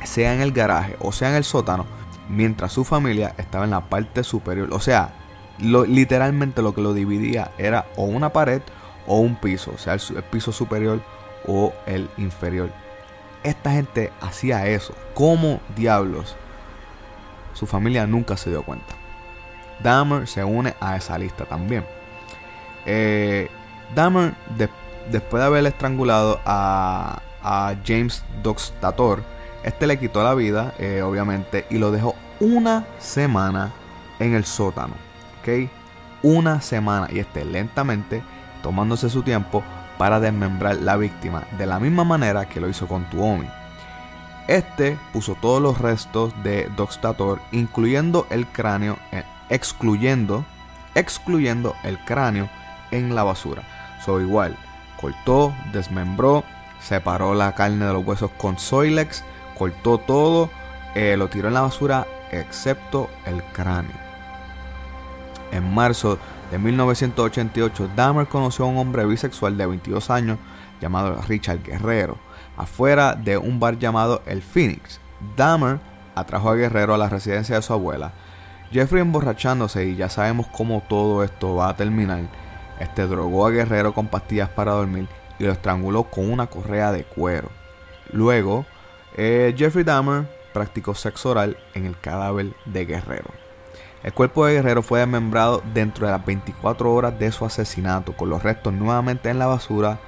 sea 0.04 0.34
en 0.34 0.42
el 0.42 0.52
garaje 0.52 0.96
o 1.00 1.12
sea 1.12 1.30
en 1.30 1.36
el 1.36 1.44
sótano, 1.44 1.86
mientras 2.30 2.72
su 2.72 2.84
familia 2.84 3.34
estaba 3.38 3.66
en 3.66 3.72
la 3.72 3.90
parte 3.90 4.24
superior. 4.24 4.70
O 4.72 4.80
sea, 4.80 5.14
literalmente 5.60 6.62
lo 6.62 6.76
que 6.76 6.82
lo 6.82 6.94
dividía 6.94 7.52
era 7.58 7.88
o 7.96 8.04
una 8.04 8.30
pared 8.30 8.62
o 9.10 9.18
un 9.18 9.36
piso, 9.36 9.76
sea, 9.78 9.96
el, 9.96 10.24
piso 10.24 10.52
superior 10.52 11.02
o 11.46 11.74
el 11.88 12.10
inferior. 12.18 12.70
Esta 13.44 13.72
gente 13.72 14.14
hacía 14.22 14.68
eso. 14.68 14.94
¿Cómo 15.16 15.60
diablos? 15.76 16.36
Su 17.54 17.66
familia 17.66 18.06
nunca 18.06 18.38
se 18.38 18.52
dio 18.52 18.64
cuenta. 18.64 18.94
Dahmer 19.82 20.28
se 20.28 20.44
une 20.44 20.76
a 20.80 20.96
esa 20.96 21.18
lista 21.18 21.46
también. 21.46 21.86
Eh, 22.86 23.50
Dahmer, 23.96 24.36
después 25.12 25.42
de 25.42 25.46
haber 25.48 25.66
estrangulado 25.66 26.40
a, 26.46 27.22
James 27.86 28.24
Doxtator, 28.44 29.24
este 29.64 29.88
le 29.88 29.98
quitó 29.98 30.24
la 30.24 30.36
vida, 30.36 30.76
eh, 30.78 31.02
obviamente, 31.02 31.66
y 31.72 31.80
lo 31.80 31.90
dejó 31.90 32.14
una 32.40 32.86
semana 33.00 33.72
en 34.20 34.36
el 34.36 34.46
sótano. 34.46 34.94
¿Ok? 35.42 35.70
Una 36.22 36.62
semana. 36.62 37.08
Y 37.12 37.20
este 37.20 37.44
lentamente, 37.44 38.22
tomándose 38.62 39.10
su 39.10 39.24
tiempo 39.24 39.64
para 39.98 40.20
desmembrar 40.20 40.78
la 40.78 40.96
víctima, 40.98 41.44
de 41.58 41.66
la 41.66 41.80
misma 41.80 42.04
manera 42.04 42.48
que 42.48 42.60
lo 42.60 42.70
hizo 42.70 42.88
con 42.88 43.04
Tuomi. 43.10 43.48
Este 44.48 44.98
puso 45.14 45.36
todos 45.36 45.62
los 45.62 45.78
restos 45.78 46.34
de 46.42 46.70
Doxtator, 46.76 47.40
incluyendo 47.52 48.26
el 48.30 48.48
cráneo, 48.48 48.98
eh, 49.12 49.24
excluyendo, 49.50 50.46
excluyendo 50.96 51.76
el 51.84 52.00
cráneo 52.00 52.50
en 52.92 53.14
la 53.14 53.24
basura. 53.24 53.64
So 54.04 54.20
igual, 54.22 54.58
cortó, 55.00 55.54
desmembró, 55.72 56.44
separó 56.80 57.36
la 57.36 57.54
carne 57.54 57.86
de 57.86 57.94
los 57.94 58.06
huesos 58.06 58.32
con 58.38 58.58
Soilex, 58.58 59.24
cortó 59.58 59.98
todo, 59.98 60.50
eh, 60.96 61.16
lo 61.18 61.28
tiró 61.28 61.50
en 61.50 61.54
la 61.54 61.62
basura, 61.62 62.08
excepto 62.32 63.10
el 63.26 63.44
cráneo. 63.44 63.98
En 65.52 65.74
marzo 65.74 66.18
de 66.52 66.58
1988, 66.58 67.92
Dahmer 67.96 68.28
conoció 68.28 68.66
a 68.66 68.70
un 68.70 68.78
hombre 68.78 69.06
bisexual 69.06 69.56
de 69.56 69.68
22 69.68 70.10
años 70.10 70.40
llamado 70.82 71.22
Richard 71.28 71.62
Guerrero, 71.62 72.18
afuera 72.58 73.14
de 73.14 73.38
un 73.38 73.60
bar 73.60 73.78
llamado 73.78 74.24
El 74.26 74.42
Phoenix. 74.42 75.00
Dahmer 75.36 75.80
atrajo 76.16 76.50
a 76.50 76.56
Guerrero 76.56 76.96
a 76.96 76.98
la 76.98 77.10
residencia 77.10 77.56
de 77.56 77.62
su 77.62 77.74
abuela. 77.74 78.14
Jeffrey 78.72 79.02
emborrachándose 79.02 79.86
y 79.86 79.96
ya 79.96 80.10
sabemos 80.10 80.48
cómo 80.48 80.84
todo 80.88 81.24
esto 81.24 81.56
va 81.56 81.70
a 81.70 81.76
terminar. 81.76 82.24
Este 82.80 83.06
drogó 83.06 83.46
a 83.46 83.52
Guerrero 83.52 83.94
con 83.94 84.08
pastillas 84.08 84.50
para 84.50 84.72
dormir 84.72 85.08
y 85.38 85.44
lo 85.44 85.52
estranguló 85.52 86.06
con 86.06 86.32
una 86.32 86.48
correa 86.48 86.92
de 86.92 87.04
cuero. 87.04 87.50
Luego, 88.12 88.66
eh, 89.18 89.54
Jeffrey 89.58 89.84
Dahmer 89.84 90.28
practicó 90.54 90.96
sexo 90.96 91.30
oral 91.30 91.58
en 91.74 91.86
el 91.86 92.00
cadáver 92.00 92.54
de 92.66 92.86
Guerrero. 92.86 93.49
El 94.02 94.14
cuerpo 94.14 94.46
de 94.46 94.54
Guerrero 94.54 94.82
fue 94.82 95.00
desmembrado 95.00 95.62
dentro 95.74 96.06
de 96.06 96.14
las 96.14 96.26
24 96.26 96.94
horas 96.94 97.20
de 97.20 97.32
su 97.34 97.44
asesinato, 97.44 98.16
con 98.16 98.30
los 98.30 98.42
restos 98.42 98.74
nuevamente 98.74 99.30
en 99.30 99.40
la 99.40 99.48
basura, 99.48 100.00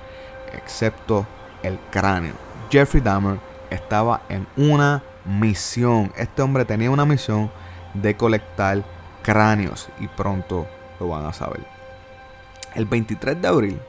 excepto 0.53 1.27
el 1.62 1.77
cráneo. 1.91 2.33
Jeffrey 2.69 3.03
Dahmer 3.03 3.39
estaba 3.69 4.21
en 4.29 4.48
una 4.55 5.03
misión. 5.25 6.13
Este 6.15 6.41
hombre 6.41 6.63
tenía 6.63 6.89
una 6.89 7.05
misión 7.05 7.51
de 7.93 8.15
colectar 8.15 8.81
cráneos 9.24 9.89
y 10.00 10.07
pronto 10.07 10.67
lo 11.00 11.10
van 11.10 11.25
a 11.25 11.33
saber. 11.33 11.65
El 12.74 12.86
23 12.86 13.41
de 13.41 13.48
abril, 13.48 13.81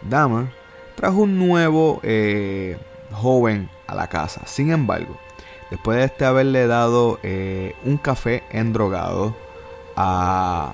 Dahmer 0.00 0.46
trajo 0.94 1.18
un 1.18 1.38
nuevo 1.38 2.00
eh, 2.02 2.78
joven 3.12 3.68
a 3.86 3.94
la 3.94 4.08
casa. 4.08 4.40
Sin 4.46 4.72
embargo, 4.72 5.18
después 5.74 5.98
de 5.98 6.04
este 6.04 6.24
haberle 6.24 6.68
dado 6.68 7.18
eh, 7.24 7.74
un 7.84 7.96
café 7.96 8.44
endrogado 8.50 9.34
a... 9.96 10.72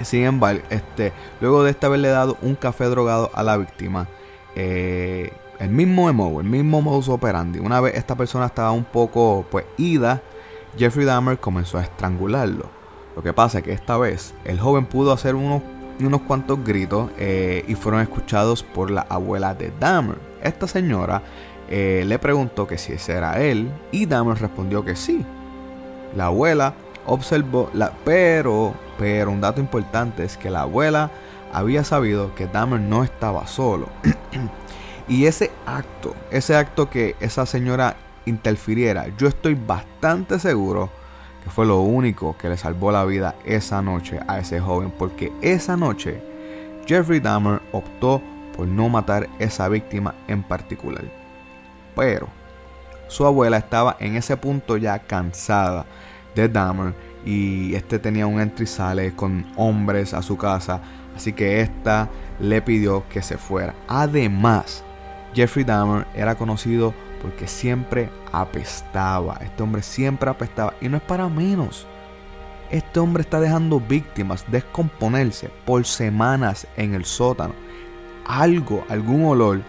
Sin 0.00 0.24
embargo, 0.24 0.62
este, 0.70 1.12
luego 1.42 1.62
de 1.62 1.72
este 1.72 1.84
haberle 1.84 2.08
dado 2.08 2.38
un 2.40 2.54
café 2.54 2.86
drogado 2.86 3.30
a 3.34 3.42
la 3.42 3.58
víctima, 3.58 4.08
eh, 4.56 5.32
el 5.60 5.68
mismo 5.68 6.08
emo, 6.08 6.40
el 6.40 6.46
mismo 6.46 6.80
modus 6.80 7.10
operandi, 7.10 7.58
una 7.58 7.78
vez 7.80 7.94
esta 7.94 8.16
persona 8.16 8.46
estaba 8.46 8.72
un 8.72 8.84
poco 8.84 9.44
pues 9.50 9.66
ida, 9.76 10.22
Jeffrey 10.78 11.04
Dahmer 11.04 11.38
comenzó 11.38 11.76
a 11.76 11.82
estrangularlo. 11.82 12.70
Lo 13.14 13.22
que 13.22 13.34
pasa 13.34 13.58
es 13.58 13.64
que 13.64 13.72
esta 13.72 13.98
vez 13.98 14.34
el 14.46 14.58
joven 14.58 14.86
pudo 14.86 15.12
hacer 15.12 15.34
unos, 15.34 15.62
unos 16.00 16.22
cuantos 16.22 16.64
gritos 16.64 17.10
eh, 17.18 17.64
y 17.68 17.74
fueron 17.74 18.00
escuchados 18.00 18.62
por 18.62 18.90
la 18.90 19.02
abuela 19.02 19.54
de 19.54 19.72
Dahmer. 19.78 20.33
Esta 20.44 20.68
señora 20.68 21.22
eh, 21.68 22.04
le 22.06 22.18
preguntó 22.18 22.66
que 22.66 22.78
si 22.78 22.92
ese 22.92 23.14
era 23.14 23.40
él 23.40 23.68
y 23.90 24.06
Dahmer 24.06 24.38
respondió 24.38 24.84
que 24.84 24.94
sí. 24.94 25.24
La 26.14 26.26
abuela 26.26 26.74
observó, 27.06 27.70
la, 27.74 27.92
pero, 28.04 28.74
pero 28.98 29.30
un 29.30 29.40
dato 29.40 29.60
importante 29.60 30.22
es 30.22 30.36
que 30.36 30.50
la 30.50 30.62
abuela 30.62 31.10
había 31.52 31.82
sabido 31.82 32.34
que 32.34 32.46
Dahmer 32.46 32.80
no 32.80 33.02
estaba 33.02 33.46
solo. 33.46 33.88
y 35.08 35.26
ese 35.26 35.50
acto, 35.66 36.14
ese 36.30 36.56
acto 36.56 36.90
que 36.90 37.16
esa 37.20 37.46
señora 37.46 37.96
interfiriera, 38.26 39.06
yo 39.16 39.26
estoy 39.26 39.54
bastante 39.54 40.38
seguro 40.38 40.90
que 41.42 41.50
fue 41.50 41.66
lo 41.66 41.80
único 41.80 42.36
que 42.38 42.48
le 42.48 42.56
salvó 42.56 42.90
la 42.90 43.04
vida 43.04 43.34
esa 43.44 43.82
noche 43.82 44.18
a 44.28 44.38
ese 44.38 44.60
joven, 44.60 44.92
porque 44.98 45.30
esa 45.42 45.76
noche 45.76 46.22
Jeffrey 46.86 47.20
Dahmer 47.20 47.60
optó 47.72 48.22
por 48.56 48.66
no 48.66 48.88
matar 48.88 49.28
esa 49.38 49.68
víctima 49.68 50.14
en 50.28 50.42
particular. 50.42 51.04
Pero 51.96 52.28
su 53.08 53.26
abuela 53.26 53.58
estaba 53.58 53.96
en 54.00 54.16
ese 54.16 54.36
punto 54.36 54.76
ya 54.76 54.98
cansada 54.98 55.86
de 56.34 56.48
Dahmer 56.48 56.94
y 57.24 57.74
este 57.74 57.98
tenía 57.98 58.26
un 58.26 58.40
entrizale 58.40 59.14
con 59.14 59.46
hombres 59.56 60.12
a 60.14 60.22
su 60.22 60.36
casa, 60.36 60.80
así 61.16 61.32
que 61.32 61.60
esta 61.60 62.08
le 62.40 62.60
pidió 62.60 63.04
que 63.08 63.22
se 63.22 63.38
fuera. 63.38 63.74
Además, 63.88 64.82
Jeffrey 65.34 65.64
Dahmer 65.64 66.06
era 66.14 66.34
conocido 66.34 66.94
porque 67.22 67.48
siempre 67.48 68.10
apestaba. 68.32 69.38
Este 69.40 69.62
hombre 69.62 69.82
siempre 69.82 70.28
apestaba. 70.28 70.74
Y 70.80 70.88
no 70.88 70.98
es 70.98 71.02
para 71.02 71.28
menos. 71.28 71.86
Este 72.70 73.00
hombre 73.00 73.22
está 73.22 73.40
dejando 73.40 73.80
víctimas 73.80 74.44
descomponerse 74.48 75.50
por 75.64 75.86
semanas 75.86 76.66
en 76.76 76.94
el 76.94 77.04
sótano. 77.04 77.54
Algo, 78.26 78.84
algún 78.88 79.24
olor 79.26 79.62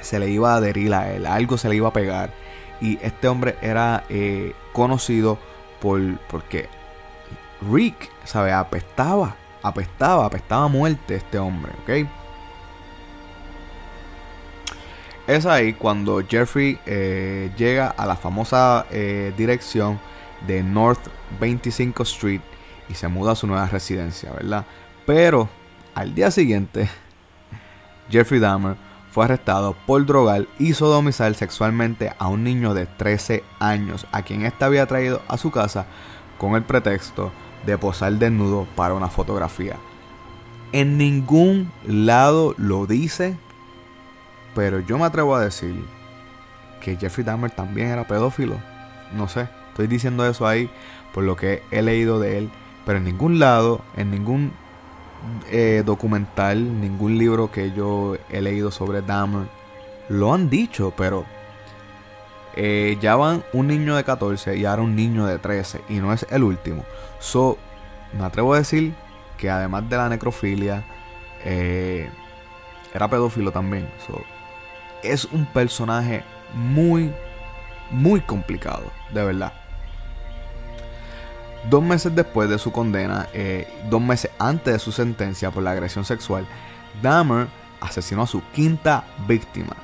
se 0.00 0.18
le 0.18 0.30
iba 0.30 0.52
a 0.52 0.56
adherir 0.56 0.92
a 0.94 1.12
él, 1.12 1.26
algo 1.26 1.56
se 1.58 1.68
le 1.68 1.76
iba 1.76 1.88
a 1.88 1.92
pegar. 1.92 2.32
Y 2.80 2.98
este 3.02 3.28
hombre 3.28 3.56
era 3.62 4.04
eh, 4.08 4.54
conocido 4.72 5.38
por 5.80 6.00
porque 6.28 6.68
Rick, 7.70 8.10
¿sabe? 8.24 8.52
Apestaba, 8.52 9.36
apestaba, 9.62 10.26
apestaba 10.26 10.64
a 10.64 10.68
muerte 10.68 11.14
este 11.14 11.38
hombre, 11.38 11.72
¿ok? 11.82 12.08
Es 15.26 15.46
ahí 15.46 15.72
cuando 15.72 16.20
Jeffrey 16.26 16.78
eh, 16.84 17.52
llega 17.56 17.88
a 17.88 18.06
la 18.06 18.16
famosa 18.16 18.86
eh, 18.90 19.32
dirección 19.36 20.00
de 20.46 20.64
North 20.64 21.00
25 21.40 22.02
Street 22.02 22.40
y 22.88 22.94
se 22.94 23.06
muda 23.06 23.32
a 23.32 23.36
su 23.36 23.46
nueva 23.46 23.66
residencia, 23.66 24.32
¿verdad? 24.32 24.66
Pero 25.06 25.48
al 25.94 26.14
día 26.14 26.32
siguiente, 26.32 26.88
Jeffrey 28.10 28.40
Dahmer 28.40 28.76
fue 29.10 29.26
arrestado 29.26 29.76
por 29.86 30.06
drogar 30.06 30.46
y 30.58 30.72
sodomizar 30.72 31.34
sexualmente 31.34 32.12
a 32.18 32.28
un 32.28 32.44
niño 32.44 32.72
de 32.72 32.86
13 32.86 33.44
años, 33.58 34.06
a 34.10 34.22
quien 34.22 34.46
éste 34.46 34.64
había 34.64 34.86
traído 34.86 35.20
a 35.28 35.36
su 35.36 35.50
casa 35.50 35.86
con 36.38 36.54
el 36.54 36.62
pretexto 36.62 37.30
de 37.66 37.76
posar 37.78 38.14
desnudo 38.14 38.66
para 38.74 38.94
una 38.94 39.08
fotografía. 39.08 39.76
En 40.72 40.96
ningún 40.96 41.70
lado 41.86 42.54
lo 42.56 42.86
dice, 42.86 43.36
pero 44.54 44.80
yo 44.80 44.98
me 44.98 45.04
atrevo 45.04 45.36
a 45.36 45.44
decir 45.44 45.84
que 46.80 46.96
Jeffrey 46.96 47.24
Dahmer 47.24 47.50
también 47.50 47.88
era 47.88 48.06
pedófilo. 48.06 48.56
No 49.14 49.28
sé, 49.28 49.48
estoy 49.68 49.86
diciendo 49.86 50.26
eso 50.26 50.46
ahí 50.46 50.70
por 51.12 51.24
lo 51.24 51.36
que 51.36 51.62
he 51.70 51.82
leído 51.82 52.18
de 52.18 52.38
él, 52.38 52.50
pero 52.86 52.98
en 52.98 53.04
ningún 53.04 53.38
lado, 53.38 53.82
en 53.96 54.10
ningún 54.10 54.52
eh, 55.50 55.82
documental, 55.84 56.80
ningún 56.80 57.18
libro 57.18 57.50
que 57.50 57.72
yo 57.72 58.16
he 58.30 58.40
leído 58.40 58.70
sobre 58.70 59.02
Dahmer 59.02 59.46
lo 60.08 60.34
han 60.34 60.50
dicho, 60.50 60.92
pero 60.96 61.24
eh, 62.54 62.98
ya 63.00 63.16
van 63.16 63.42
un 63.52 63.68
niño 63.68 63.96
de 63.96 64.04
14 64.04 64.56
y 64.56 64.64
ahora 64.64 64.82
un 64.82 64.94
niño 64.94 65.26
de 65.26 65.38
13 65.38 65.82
y 65.88 65.94
no 65.94 66.12
es 66.12 66.26
el 66.30 66.42
último. 66.42 66.84
So, 67.18 67.56
me 68.12 68.24
atrevo 68.24 68.54
a 68.54 68.58
decir 68.58 68.94
que 69.38 69.50
además 69.50 69.88
de 69.88 69.96
la 69.96 70.08
necrofilia, 70.08 70.84
eh, 71.44 72.10
era 72.94 73.08
pedófilo 73.08 73.52
también. 73.52 73.88
So, 74.06 74.20
es 75.02 75.24
un 75.26 75.46
personaje 75.46 76.24
muy, 76.54 77.12
muy 77.90 78.20
complicado, 78.20 78.84
de 79.12 79.24
verdad. 79.24 79.52
Dos 81.70 81.82
meses 81.82 82.14
después 82.14 82.48
de 82.48 82.58
su 82.58 82.72
condena, 82.72 83.28
eh, 83.32 83.68
dos 83.88 84.00
meses 84.00 84.30
antes 84.38 84.72
de 84.72 84.78
su 84.78 84.90
sentencia 84.90 85.50
por 85.50 85.62
la 85.62 85.70
agresión 85.70 86.04
sexual, 86.04 86.46
Dahmer 87.00 87.46
asesinó 87.80 88.22
a 88.22 88.26
su 88.26 88.42
quinta 88.52 89.04
víctima. 89.26 89.74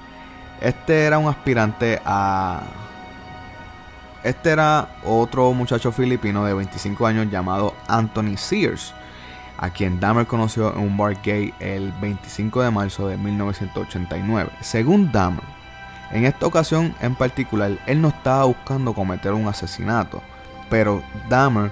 Este 0.61 1.05
era 1.05 1.19
un 1.19 1.29
aspirante 1.29 2.01
a... 2.05 2.63
Este 4.25 4.51
era 4.51 4.97
otro 5.05 5.53
muchacho 5.53 5.93
filipino 5.93 6.45
de 6.45 6.53
25 6.53 7.07
años 7.07 7.31
llamado 7.31 7.75
Anthony 7.87 8.37
Sears, 8.37 8.93
a 9.57 9.71
quien 9.71 10.01
Dahmer 10.01 10.27
conoció 10.27 10.73
en 10.73 10.81
un 10.81 10.97
bar 10.97 11.17
gay 11.23 11.55
el 11.61 11.93
25 12.01 12.63
de 12.63 12.71
marzo 12.73 13.07
de 13.07 13.17
1989. 13.17 14.51
Según 14.61 15.13
Dahmer, 15.13 15.45
en 16.11 16.25
esta 16.25 16.47
ocasión 16.47 16.95
en 17.01 17.15
particular, 17.15 17.79
él 17.87 18.01
no 18.01 18.09
estaba 18.09 18.45
buscando 18.45 18.93
cometer 18.95 19.33
un 19.33 19.47
asesinato, 19.47 20.21
pero 20.71 21.03
Dahmer 21.29 21.71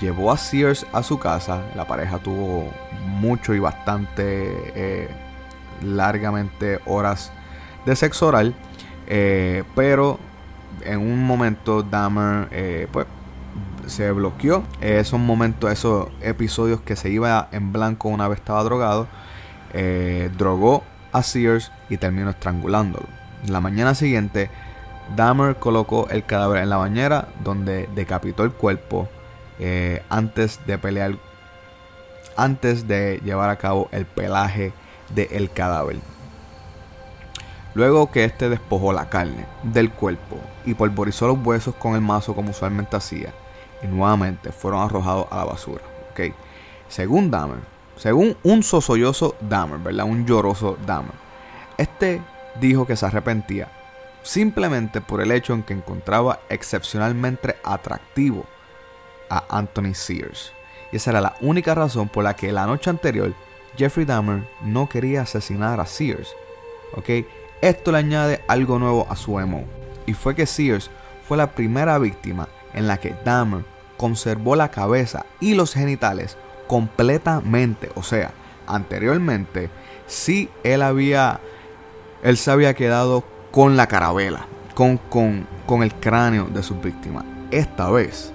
llevó 0.00 0.32
a 0.32 0.36
Sears 0.36 0.86
a 0.92 1.02
su 1.02 1.18
casa. 1.18 1.62
La 1.74 1.86
pareja 1.86 2.18
tuvo 2.18 2.68
mucho 3.06 3.54
y 3.54 3.60
bastante 3.60 4.72
eh, 4.74 5.08
largamente 5.82 6.80
horas 6.86 7.32
de 7.86 7.96
sexo 7.96 8.28
oral, 8.28 8.54
eh, 9.06 9.64
pero 9.74 10.18
en 10.84 10.98
un 10.98 11.24
momento 11.24 11.82
Dahmer 11.82 12.48
eh, 12.50 12.88
pues 12.90 13.06
se 13.86 14.10
bloqueó. 14.12 14.64
esos 14.80 15.20
momentos, 15.20 15.70
esos 15.70 16.08
episodios 16.20 16.80
que 16.80 16.96
se 16.96 17.10
iba 17.10 17.48
en 17.52 17.72
blanco 17.72 18.08
una 18.08 18.28
vez 18.28 18.38
estaba 18.38 18.62
drogado, 18.62 19.08
drogó 20.36 20.84
a 21.12 21.22
Sears 21.22 21.72
y 21.88 21.96
terminó 21.96 22.30
estrangulándolo. 22.30 23.06
La 23.46 23.60
mañana 23.60 23.94
siguiente 23.94 24.50
Dahmer 25.16 25.56
colocó 25.56 26.08
el 26.10 26.24
cadáver 26.24 26.62
en 26.62 26.70
la 26.70 26.76
bañera 26.76 27.28
donde 27.42 27.88
decapitó 27.94 28.44
el 28.44 28.52
cuerpo 28.52 29.08
eh, 29.58 30.02
antes 30.08 30.60
de 30.66 30.78
pelear, 30.78 31.16
antes 32.36 32.88
de 32.88 33.20
llevar 33.24 33.50
a 33.50 33.56
cabo 33.56 33.88
el 33.92 34.06
pelaje 34.06 34.72
del 35.14 35.50
cadáver. 35.50 35.96
Luego 37.74 38.10
que 38.10 38.24
este 38.24 38.48
despojó 38.48 38.92
la 38.92 39.08
carne 39.08 39.46
del 39.62 39.90
cuerpo 39.90 40.36
y 40.64 40.74
polvorizó 40.74 41.28
los 41.28 41.38
huesos 41.44 41.74
con 41.74 41.94
el 41.94 42.00
mazo 42.00 42.34
como 42.34 42.50
usualmente 42.50 42.96
hacía, 42.96 43.32
y 43.82 43.86
nuevamente 43.86 44.52
fueron 44.52 44.82
arrojados 44.82 45.26
a 45.30 45.38
la 45.38 45.44
basura. 45.44 45.82
¿okay? 46.10 46.34
Según 46.88 47.30
Dahmer, 47.30 47.60
según 47.96 48.36
un 48.42 48.62
sosolloso 48.62 49.36
Dahmer, 49.40 49.78
¿verdad? 49.78 50.04
Un 50.06 50.26
lloroso 50.26 50.76
Dahmer, 50.86 51.14
este 51.78 52.20
dijo 52.60 52.86
que 52.86 52.96
se 52.96 53.06
arrepentía 53.06 53.68
simplemente 54.22 55.00
por 55.00 55.20
el 55.20 55.32
hecho 55.32 55.52
en 55.54 55.62
que 55.62 55.74
encontraba 55.74 56.40
excepcionalmente 56.48 57.56
atractivo 57.64 58.46
a 59.28 59.44
Anthony 59.48 59.94
Sears. 59.94 60.52
Y 60.92 60.96
esa 60.96 61.10
era 61.10 61.20
la 61.20 61.34
única 61.40 61.74
razón 61.74 62.08
por 62.08 62.24
la 62.24 62.36
que 62.36 62.52
la 62.52 62.66
noche 62.66 62.90
anterior 62.90 63.34
Jeffrey 63.76 64.04
Dahmer 64.04 64.48
no 64.62 64.88
quería 64.88 65.22
asesinar 65.22 65.80
a 65.80 65.86
Sears. 65.86 66.34
¿ok? 66.94 67.26
Esto 67.60 67.92
le 67.92 67.98
añade 67.98 68.44
algo 68.48 68.78
nuevo 68.78 69.06
a 69.08 69.16
su 69.16 69.38
emo. 69.38 69.64
Y 70.06 70.14
fue 70.14 70.34
que 70.34 70.46
Sears 70.46 70.90
fue 71.26 71.36
la 71.36 71.52
primera 71.52 71.98
víctima 71.98 72.48
en 72.74 72.86
la 72.86 72.98
que 72.98 73.14
Dahmer 73.24 73.64
conservó 73.96 74.56
la 74.56 74.70
cabeza 74.70 75.24
y 75.40 75.54
los 75.54 75.74
genitales 75.74 76.36
completamente. 76.66 77.90
O 77.94 78.02
sea, 78.02 78.32
anteriormente 78.66 79.70
sí 80.06 80.50
él 80.64 80.82
había... 80.82 81.40
Él 82.22 82.36
se 82.36 82.52
había 82.52 82.74
quedado 82.74 83.24
con 83.52 83.76
la 83.76 83.86
carabela, 83.86 84.46
con, 84.74 84.96
con, 84.96 85.46
con 85.66 85.84
el 85.84 85.94
cráneo 85.94 86.46
de 86.46 86.62
sus 86.62 86.80
víctimas. 86.80 87.24
Esta 87.52 87.90
vez 87.90 88.32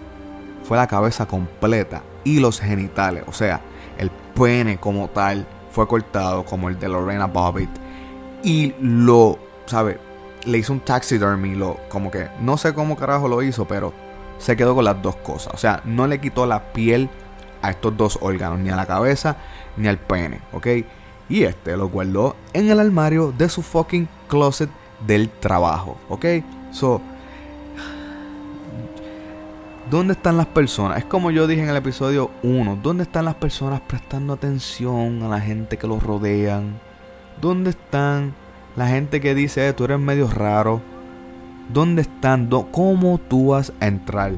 fue 0.63 0.77
la 0.77 0.87
cabeza 0.87 1.25
completa 1.25 2.03
y 2.23 2.39
los 2.39 2.61
genitales, 2.61 3.23
o 3.27 3.33
sea, 3.33 3.59
el 3.97 4.11
pene 4.35 4.77
como 4.77 5.09
tal 5.09 5.45
fue 5.71 5.87
cortado 5.87 6.45
como 6.45 6.69
el 6.69 6.79
de 6.79 6.87
Lorena 6.87 7.25
Bobbitt 7.25 7.69
y 8.43 8.73
lo, 8.79 9.39
¿sabe? 9.65 9.99
Le 10.45 10.59
hizo 10.59 10.71
un 10.71 10.81
taxidermy, 10.81 11.55
lo, 11.55 11.77
como 11.89 12.11
que 12.11 12.29
no 12.39 12.57
sé 12.57 12.73
cómo 12.73 12.95
carajo 12.95 13.27
lo 13.27 13.41
hizo, 13.41 13.67
pero 13.67 13.93
se 14.37 14.55
quedó 14.55 14.75
con 14.75 14.85
las 14.85 15.01
dos 15.01 15.15
cosas. 15.17 15.53
O 15.53 15.57
sea, 15.57 15.81
no 15.83 16.05
le 16.05 16.21
quitó 16.21 16.45
la 16.45 16.71
piel 16.73 17.09
a 17.63 17.71
estos 17.71 17.97
dos 17.97 18.19
órganos, 18.21 18.59
ni 18.59 18.69
a 18.69 18.75
la 18.75 18.85
cabeza 18.85 19.37
ni 19.77 19.87
al 19.87 19.97
pene, 19.97 20.41
¿ok? 20.53 20.67
Y 21.29 21.43
este 21.43 21.75
lo 21.75 21.89
guardó 21.89 22.35
en 22.53 22.69
el 22.69 22.79
armario 22.79 23.33
de 23.35 23.49
su 23.49 23.63
fucking 23.63 24.07
closet 24.27 24.69
del 25.05 25.29
trabajo, 25.29 25.97
¿ok? 26.09 26.25
So, 26.71 27.01
¿dónde 29.89 30.13
están 30.13 30.37
las 30.37 30.47
personas? 30.47 30.99
Es 30.99 31.05
como 31.05 31.31
yo 31.31 31.47
dije 31.47 31.63
en 31.63 31.69
el 31.69 31.75
episodio 31.75 32.31
1, 32.43 32.79
¿dónde 32.81 33.03
están 33.03 33.25
las 33.25 33.35
personas 33.35 33.81
prestando 33.81 34.33
atención 34.33 35.21
a 35.23 35.27
la 35.29 35.39
gente 35.39 35.77
que 35.77 35.87
los 35.87 36.01
rodean? 36.01 36.79
¿Dónde 37.41 37.71
están 37.71 38.33
la 38.75 38.87
gente 38.87 39.21
que 39.21 39.35
dice, 39.35 39.67
eh, 39.67 39.73
tú 39.73 39.85
eres 39.85 39.99
medio 39.99 40.27
raro? 40.29 40.81
¿Dónde 41.71 42.01
están? 42.01 42.49
¿Cómo 42.71 43.19
tú 43.19 43.49
vas 43.49 43.73
a 43.79 43.87
entrar 43.87 44.33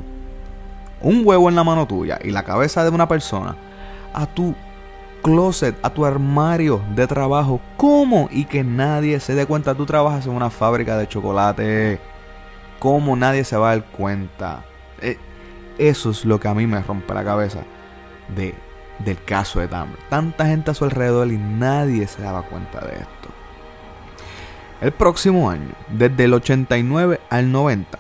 un 1.02 1.26
huevo 1.26 1.50
en 1.50 1.56
la 1.56 1.63
mano 1.63 1.88
tuya 1.88 2.19
y 2.24 2.32
la 2.32 2.43
cabeza 2.43 2.84
de 2.84 2.89
una 2.89 3.08
persona 3.08 3.56
a 4.13 4.26
tu 4.26 4.54
closet, 5.21 5.75
a 5.84 5.89
tu 5.89 6.05
armario 6.05 6.82
de 6.95 7.08
trabajo. 7.08 7.62
¿Cómo? 7.77 8.29
Y 8.32 8.45
que 8.45 8.63
nadie 8.63 9.19
se 9.19 9.36
dé 9.36 9.45
cuenta. 9.45 9.75
Tú 9.75 9.86
trabajas 9.86 10.25
en 10.25 10.34
una 10.34 10.49
fábrica 10.49 10.97
de 10.97 11.08
chocolate. 11.08 11.99
¿Cómo 12.79 13.15
nadie 13.15 13.43
se 13.43 13.58
va 13.58 13.71
a 13.71 13.75
dar 13.75 13.86
cuenta? 13.86 14.63
Eh, 15.01 15.17
eso 15.77 16.12
es 16.12 16.25
lo 16.25 16.39
que 16.39 16.47
a 16.47 16.53
mí 16.53 16.67
me 16.67 16.82
rompe 16.82 17.13
la 17.13 17.23
cabeza 17.23 17.60
de, 18.36 18.55
del 18.99 19.21
caso 19.23 19.60
de 19.60 19.67
Dahmer. 19.67 19.97
Tanta 20.10 20.45
gente 20.45 20.71
a 20.71 20.73
su 20.73 20.86
alrededor 20.86 21.27
y 21.27 21.38
nadie 21.38 22.08
se 22.08 22.21
daba 22.21 22.43
cuenta 22.43 22.79
de 22.82 22.93
esto. 22.93 23.29
El 24.82 24.91
próximo 24.93 25.49
año, 25.49 25.73
desde 25.89 26.23
el 26.23 26.34
89 26.34 27.19
al 27.29 27.51
90, 27.51 27.99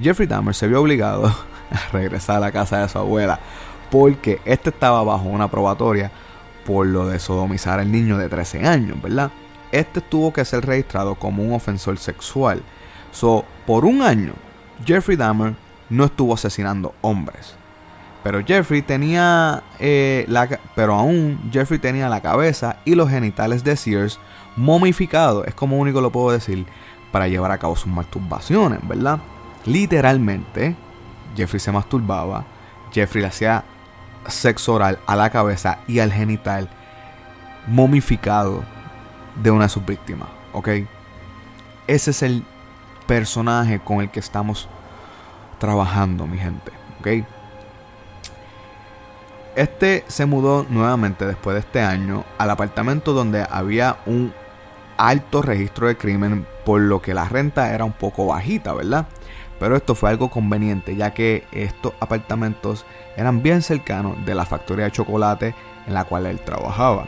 Jeffrey 0.00 0.26
Dahmer 0.26 0.54
se 0.54 0.66
vio 0.66 0.80
obligado 0.80 1.26
a 1.70 1.92
regresar 1.92 2.36
a 2.36 2.40
la 2.40 2.52
casa 2.52 2.78
de 2.78 2.88
su 2.88 2.98
abuela 2.98 3.38
porque 3.90 4.40
este 4.44 4.70
estaba 4.70 5.02
bajo 5.02 5.24
una 5.24 5.50
probatoria 5.50 6.10
por 6.64 6.86
lo 6.86 7.08
de 7.08 7.18
sodomizar 7.18 7.80
al 7.80 7.90
niño 7.90 8.18
de 8.18 8.28
13 8.28 8.66
años, 8.66 9.00
¿verdad? 9.02 9.30
este 9.72 10.00
tuvo 10.00 10.32
que 10.32 10.44
ser 10.44 10.64
registrado 10.64 11.14
como 11.14 11.42
un 11.42 11.52
ofensor 11.52 11.98
sexual. 11.98 12.62
So, 13.12 13.44
por 13.66 13.84
un 13.84 14.02
año, 14.02 14.32
Jeffrey 14.84 15.16
Dahmer 15.16 15.54
no 15.88 16.04
estuvo 16.04 16.34
asesinando 16.34 16.94
hombres. 17.00 17.54
Pero 18.22 18.44
Jeffrey 18.44 18.82
tenía 18.82 19.62
eh, 19.78 20.24
la, 20.28 20.46
pero 20.74 20.94
aún 20.94 21.40
Jeffrey 21.50 21.78
tenía 21.78 22.08
la 22.08 22.20
cabeza 22.20 22.76
y 22.84 22.94
los 22.94 23.08
genitales 23.08 23.64
de 23.64 23.76
Sears 23.76 24.18
momificados, 24.56 25.46
es 25.46 25.54
como 25.54 25.78
único 25.78 26.00
lo 26.00 26.10
puedo 26.10 26.30
decir, 26.30 26.66
para 27.12 27.28
llevar 27.28 27.50
a 27.50 27.58
cabo 27.58 27.76
sus 27.76 27.90
masturbaciones, 27.90 28.86
¿verdad? 28.86 29.20
Literalmente, 29.64 30.76
Jeffrey 31.34 31.60
se 31.60 31.72
masturbaba, 31.72 32.44
Jeffrey 32.92 33.22
le 33.22 33.28
hacía 33.28 33.64
sexo 34.28 34.74
oral 34.74 34.98
a 35.06 35.16
la 35.16 35.30
cabeza 35.30 35.78
y 35.86 36.00
al 36.00 36.12
genital 36.12 36.68
momificado 37.66 38.64
de 39.42 39.50
una 39.50 39.64
de 39.64 39.68
sus 39.70 39.84
víctimas, 39.84 40.28
¿ok? 40.52 40.68
Ese 41.86 42.10
es 42.10 42.22
el 42.22 42.44
personaje 43.06 43.80
con 43.80 44.00
el 44.00 44.10
que 44.10 44.20
estamos 44.20 44.68
trabajando, 45.58 46.26
mi 46.26 46.38
gente, 46.38 46.72
¿ok? 47.00 47.26
Este 49.56 50.04
se 50.08 50.26
mudó 50.26 50.64
nuevamente 50.68 51.26
después 51.26 51.54
de 51.54 51.60
este 51.60 51.80
año 51.80 52.24
al 52.38 52.50
apartamento 52.50 53.12
donde 53.12 53.46
había 53.50 53.98
un 54.06 54.32
alto 54.96 55.42
registro 55.42 55.88
de 55.88 55.96
crimen, 55.96 56.46
por 56.64 56.80
lo 56.80 57.02
que 57.02 57.14
la 57.14 57.24
renta 57.24 57.74
era 57.74 57.84
un 57.84 57.92
poco 57.92 58.26
bajita, 58.26 58.72
¿verdad? 58.74 59.06
Pero 59.60 59.76
esto 59.76 59.94
fue 59.94 60.10
algo 60.10 60.30
conveniente, 60.30 60.96
ya 60.96 61.12
que 61.12 61.44
estos 61.52 61.92
apartamentos 62.00 62.86
eran 63.16 63.42
bien 63.42 63.62
cercanos 63.62 64.16
de 64.24 64.34
la 64.34 64.46
factoría 64.46 64.86
de 64.86 64.90
chocolate 64.90 65.54
en 65.86 65.94
la 65.94 66.04
cual 66.04 66.26
él 66.26 66.40
trabajaba. 66.40 67.06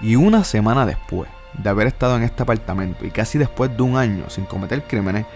Y 0.00 0.16
una 0.16 0.42
semana 0.42 0.86
después 0.86 1.28
de 1.52 1.68
haber 1.68 1.86
estado 1.86 2.16
en 2.16 2.22
este 2.22 2.42
apartamento 2.42 3.04
y 3.04 3.10
casi 3.10 3.36
después 3.36 3.76
de 3.76 3.82
un 3.82 3.96
año 3.96 4.30
sin 4.30 4.46
cometer 4.46 4.82
crímenes, 4.84 5.26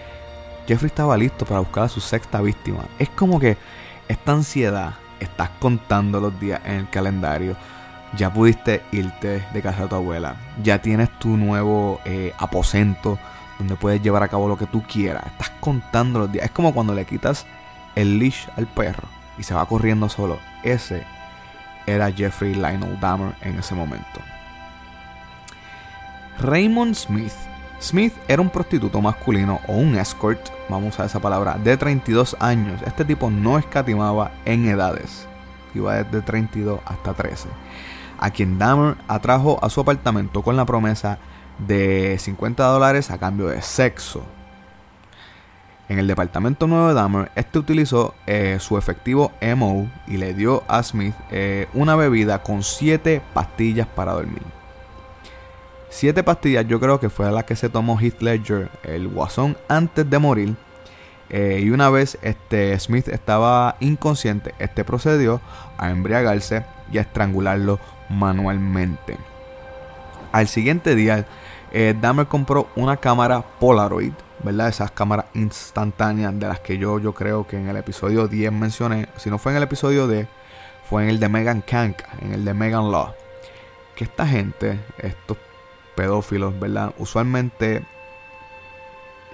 Jeffrey 0.67 0.87
estaba 0.87 1.15
listo 1.15 1.45
para 1.45 1.59
buscar 1.59 1.83
a 1.83 1.89
su 1.89 2.01
sexta 2.01 2.41
víctima. 2.41 2.79
Es 2.97 3.09
como 3.09 3.39
que 3.39 3.57
esta 4.07 4.31
ansiedad, 4.31 4.95
estás 5.19 5.49
contando 5.59 6.19
los 6.19 6.39
días 6.39 6.61
en 6.65 6.73
el 6.73 6.89
calendario, 6.89 7.55
ya 8.17 8.33
pudiste 8.33 8.81
irte 8.91 9.45
de 9.53 9.61
casa 9.61 9.83
de 9.83 9.87
tu 9.89 9.95
abuela, 9.95 10.35
ya 10.63 10.81
tienes 10.81 11.09
tu 11.19 11.37
nuevo 11.37 11.99
eh, 12.05 12.33
aposento 12.37 13.19
donde 13.57 13.75
puedes 13.75 14.01
llevar 14.01 14.23
a 14.23 14.27
cabo 14.27 14.47
lo 14.47 14.57
que 14.57 14.65
tú 14.65 14.83
quieras, 14.83 15.25
estás 15.27 15.51
contando 15.59 16.19
los 16.19 16.31
días. 16.31 16.45
Es 16.45 16.51
como 16.51 16.73
cuando 16.73 16.93
le 16.93 17.05
quitas 17.05 17.45
el 17.95 18.19
leash 18.19 18.47
al 18.57 18.67
perro 18.67 19.07
y 19.37 19.43
se 19.43 19.53
va 19.53 19.65
corriendo 19.65 20.09
solo. 20.09 20.39
Ese 20.63 21.03
era 21.85 22.11
Jeffrey 22.11 22.53
Lionel 22.53 22.99
Dahmer 22.99 23.33
en 23.41 23.59
ese 23.59 23.75
momento. 23.75 24.21
Raymond 26.39 26.95
Smith. 26.95 27.33
Smith 27.79 28.13
era 28.27 28.41
un 28.41 28.49
prostituto 28.49 29.01
masculino 29.01 29.59
o 29.67 29.73
un 29.73 29.95
escort, 29.95 30.49
vamos 30.69 30.85
a 30.85 30.89
usar 30.89 31.05
esa 31.07 31.19
palabra, 31.19 31.57
de 31.63 31.77
32 31.77 32.35
años. 32.39 32.81
Este 32.85 33.05
tipo 33.05 33.29
no 33.29 33.57
escatimaba 33.57 34.31
en 34.45 34.67
edades. 34.67 35.27
Iba 35.73 35.95
desde 35.95 36.21
32 36.21 36.79
hasta 36.85 37.13
13. 37.13 37.49
A 38.17 38.31
quien 38.31 38.57
Dahmer 38.57 38.95
atrajo 39.07 39.59
a 39.63 39.69
su 39.69 39.81
apartamento 39.81 40.41
con 40.41 40.55
la 40.55 40.65
promesa 40.65 41.19
de 41.59 42.17
50 42.19 42.63
dólares 42.65 43.11
a 43.11 43.17
cambio 43.17 43.47
de 43.47 43.61
sexo. 43.61 44.23
En 45.87 45.99
el 45.99 46.07
departamento 46.07 46.65
nuevo 46.65 46.87
de 46.87 46.95
Dahmer, 46.95 47.31
este 47.35 47.59
utilizó 47.59 48.15
eh, 48.25 48.57
su 48.59 48.77
efectivo 48.77 49.31
MO 49.55 49.87
y 50.07 50.17
le 50.17 50.33
dio 50.33 50.63
a 50.67 50.81
Smith 50.81 51.13
eh, 51.29 51.67
una 51.73 51.95
bebida 51.95 52.41
con 52.41 52.63
7 52.63 53.21
pastillas 53.33 53.87
para 53.87 54.13
dormir. 54.13 54.41
7 55.89 56.23
pastillas 56.23 56.67
yo 56.67 56.79
creo 56.79 56.99
que 56.99 57.11
fue 57.11 57.31
la 57.31 57.45
que 57.45 57.55
se 57.55 57.69
tomó 57.69 57.99
Heath 57.99 58.21
Ledger, 58.21 58.69
el 58.83 59.07
guasón, 59.07 59.57
antes 59.67 60.09
de 60.09 60.17
morir. 60.17 60.55
Eh, 61.29 61.61
y 61.63 61.69
una 61.69 61.89
vez 61.89 62.17
este 62.21 62.77
Smith 62.79 63.07
estaba 63.07 63.77
inconsciente, 63.79 64.53
este 64.59 64.83
procedió 64.83 65.39
a 65.77 65.89
embriagarse 65.89 66.65
y 66.91 66.97
a 66.97 67.01
estrangularlo 67.01 67.79
manualmente. 68.09 69.17
Al 70.31 70.47
siguiente 70.47 70.95
día, 70.95 71.25
eh, 71.77 71.93
Dahmer 71.93 72.27
compró 72.27 72.69
una 72.77 72.95
cámara 72.95 73.43
Polaroid, 73.59 74.13
¿verdad? 74.41 74.69
Esas 74.69 74.91
cámaras 74.91 75.25
instantáneas 75.33 76.39
de 76.39 76.47
las 76.47 76.61
que 76.61 76.77
yo, 76.77 76.99
yo 76.99 77.13
creo 77.13 77.45
que 77.45 77.57
en 77.57 77.67
el 77.67 77.75
episodio 77.75 78.29
10 78.29 78.49
mencioné. 78.53 79.09
Si 79.17 79.29
no 79.29 79.37
fue 79.37 79.51
en 79.51 79.57
el 79.57 79.63
episodio 79.63 80.07
10, 80.07 80.25
fue 80.89 81.03
en 81.03 81.09
el 81.09 81.19
de 81.19 81.27
Megan 81.27 81.59
Kank, 81.59 81.97
en 82.21 82.31
el 82.31 82.45
de 82.45 82.53
Megan 82.53 82.89
Law. 82.93 83.13
Que 83.93 84.05
esta 84.05 84.25
gente, 84.25 84.79
estos 84.99 85.35
pedófilos, 85.97 86.57
¿verdad? 86.57 86.93
Usualmente 86.97 87.83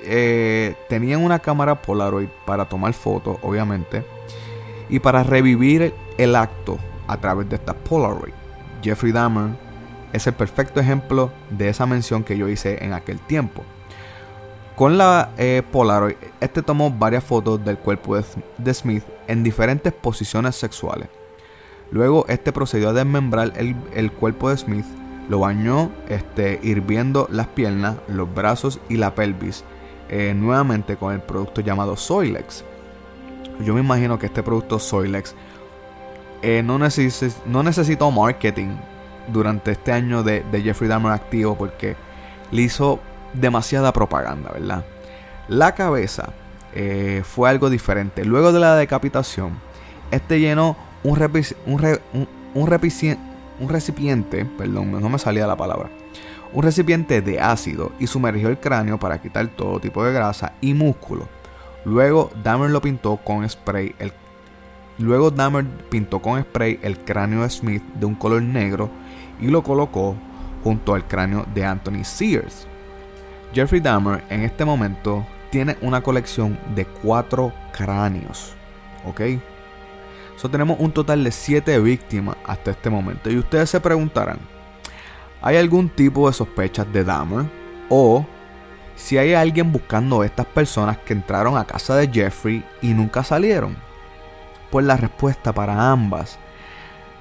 eh, 0.01 0.75
tenían 0.89 1.23
una 1.23 1.37
cámara 1.37 1.79
Polaroid 1.79 2.29
para 2.47 2.65
tomar 2.65 2.93
fotos, 2.93 3.37
obviamente, 3.43 4.03
y 4.89 4.97
para 4.97 5.21
revivir 5.21 5.93
el 6.17 6.35
acto 6.35 6.79
a 7.07 7.17
través 7.17 7.47
de 7.49 7.57
esta 7.57 7.75
Polaroid. 7.75 8.33
Jeffrey 8.81 9.11
Dahmer 9.11 9.70
es 10.13 10.27
el 10.27 10.33
perfecto 10.33 10.79
ejemplo 10.79 11.31
de 11.49 11.69
esa 11.69 11.85
mención 11.85 12.23
que 12.23 12.37
yo 12.37 12.47
hice 12.47 12.83
en 12.83 12.93
aquel 12.93 13.19
tiempo. 13.19 13.63
Con 14.75 14.97
la 14.97 15.31
eh, 15.37 15.61
Polaroid, 15.71 16.15
este 16.39 16.61
tomó 16.61 16.89
varias 16.89 17.23
fotos 17.23 17.63
del 17.63 17.77
cuerpo 17.77 18.17
de, 18.17 18.73
Smith 18.73 19.03
en 19.27 19.43
diferentes 19.43 19.93
posiciones 19.93 20.55
sexuales. 20.55 21.07
Luego, 21.91 22.25
este 22.29 22.51
procedió 22.51 22.89
a 22.89 22.93
desmembrar 22.93 23.53
el, 23.57 24.11
cuerpo 24.13 24.49
de 24.49 24.57
Smith, 24.57 24.85
lo 25.29 25.39
bañó 25.39 25.91
este, 26.07 26.59
hirviendo 26.63 27.27
las 27.29 27.47
piernas, 27.47 27.97
los 28.07 28.33
brazos 28.33 28.79
y 28.87 28.95
la 28.95 29.13
pelvis, 29.13 29.65
eh, 30.09 30.33
nuevamente 30.35 30.95
con 30.95 31.13
el 31.13 31.21
producto 31.21 31.61
llamado 31.61 31.97
Soilex. 31.97 32.63
Yo 33.63 33.73
me 33.73 33.81
imagino 33.81 34.17
que 34.17 34.27
este 34.27 34.41
producto 34.41 34.79
Soilex 34.79 35.35
eh, 36.41 36.63
no, 36.63 36.79
no 36.79 37.63
necesitó 37.63 38.09
marketing 38.09 38.69
durante 39.27 39.71
este 39.71 39.91
año 39.91 40.23
de, 40.23 40.43
Jeffrey 40.63 40.89
Dahmer 40.89 41.11
activo 41.11 41.57
porque 41.57 41.95
le 42.51 42.61
hizo 42.61 42.99
demasiada 43.33 43.93
propaganda, 43.93 44.51
¿verdad? 44.51 44.85
La 45.47 45.73
cabeza 45.73 46.33
eh, 46.73 47.23
fue 47.25 47.49
algo 47.49 47.69
diferente. 47.69 48.25
Luego 48.25 48.51
de 48.51 48.59
la 48.59 48.75
decapitación, 48.75 49.57
este 50.11 50.39
llenó 50.39 50.75
un, 51.03 51.19
un, 51.65 52.27
un, 52.53 53.69
recipiente, 53.69 54.45
perdón, 54.45 54.91
no 54.91 55.09
me 55.09 55.19
salía 55.19 55.47
la 55.47 55.55
palabra, 55.55 55.89
un 56.53 56.63
recipiente 56.63 57.21
de 57.21 57.39
ácido 57.39 57.91
y 57.99 58.07
sumergió 58.07 58.49
el 58.49 58.59
cráneo 58.59 58.99
para 58.99 59.21
quitar 59.21 59.47
todo 59.47 59.79
tipo 59.79 60.03
de 60.03 60.13
grasa 60.13 60.53
y 60.61 60.73
músculo. 60.73 61.27
Luego 61.85 62.31
Dahmer 62.43 62.69
lo 62.69 62.81
pintó 62.81 63.17
con 63.17 63.47
spray. 63.49 63.95
El, 63.97 64.11
luego 64.99 65.31
Dahmer 65.31 65.65
pintó 65.89 66.19
con 66.19 66.41
spray 66.41 66.79
el 66.83 66.99
cráneo 66.99 67.43
de 67.43 67.49
Smith 67.49 67.83
de 67.95 68.05
un 68.05 68.15
color 68.15 68.41
negro 68.41 68.89
y 69.41 69.47
lo 69.47 69.63
colocó 69.63 70.15
junto 70.63 70.93
al 70.93 71.07
cráneo 71.07 71.45
de 71.53 71.65
Anthony 71.65 72.03
Sears. 72.03 72.67
Jeffrey 73.53 73.81
Dahmer 73.81 74.23
en 74.29 74.43
este 74.43 74.63
momento 74.63 75.25
tiene 75.49 75.75
una 75.81 76.01
colección 76.01 76.57
de 76.73 76.85
cuatro 76.85 77.51
cráneos. 77.73 78.53
¿Ok? 79.05 79.21
So, 80.37 80.49
tenemos 80.49 80.79
un 80.79 80.91
total 80.91 81.23
de 81.23 81.31
siete 81.31 81.77
víctimas 81.79 82.37
hasta 82.45 82.71
este 82.71 82.89
momento. 82.89 83.29
Y 83.29 83.37
ustedes 83.37 83.69
se 83.69 83.79
preguntarán, 83.79 84.39
¿hay 85.41 85.57
algún 85.57 85.89
tipo 85.89 86.27
de 86.27 86.33
sospechas 86.33 86.91
de 86.91 87.03
Dahmer? 87.03 87.45
O 87.89 88.25
si 88.95 89.17
hay 89.17 89.33
alguien 89.33 89.71
buscando 89.71 90.21
a 90.21 90.25
estas 90.25 90.45
personas 90.45 90.97
que 90.99 91.13
entraron 91.13 91.57
a 91.57 91.65
casa 91.65 91.95
de 91.95 92.07
Jeffrey 92.07 92.63
y 92.81 92.93
nunca 92.93 93.23
salieron. 93.23 93.75
Pues 94.69 94.85
la 94.85 94.95
respuesta 94.95 95.51
para 95.51 95.91
ambas 95.91 96.39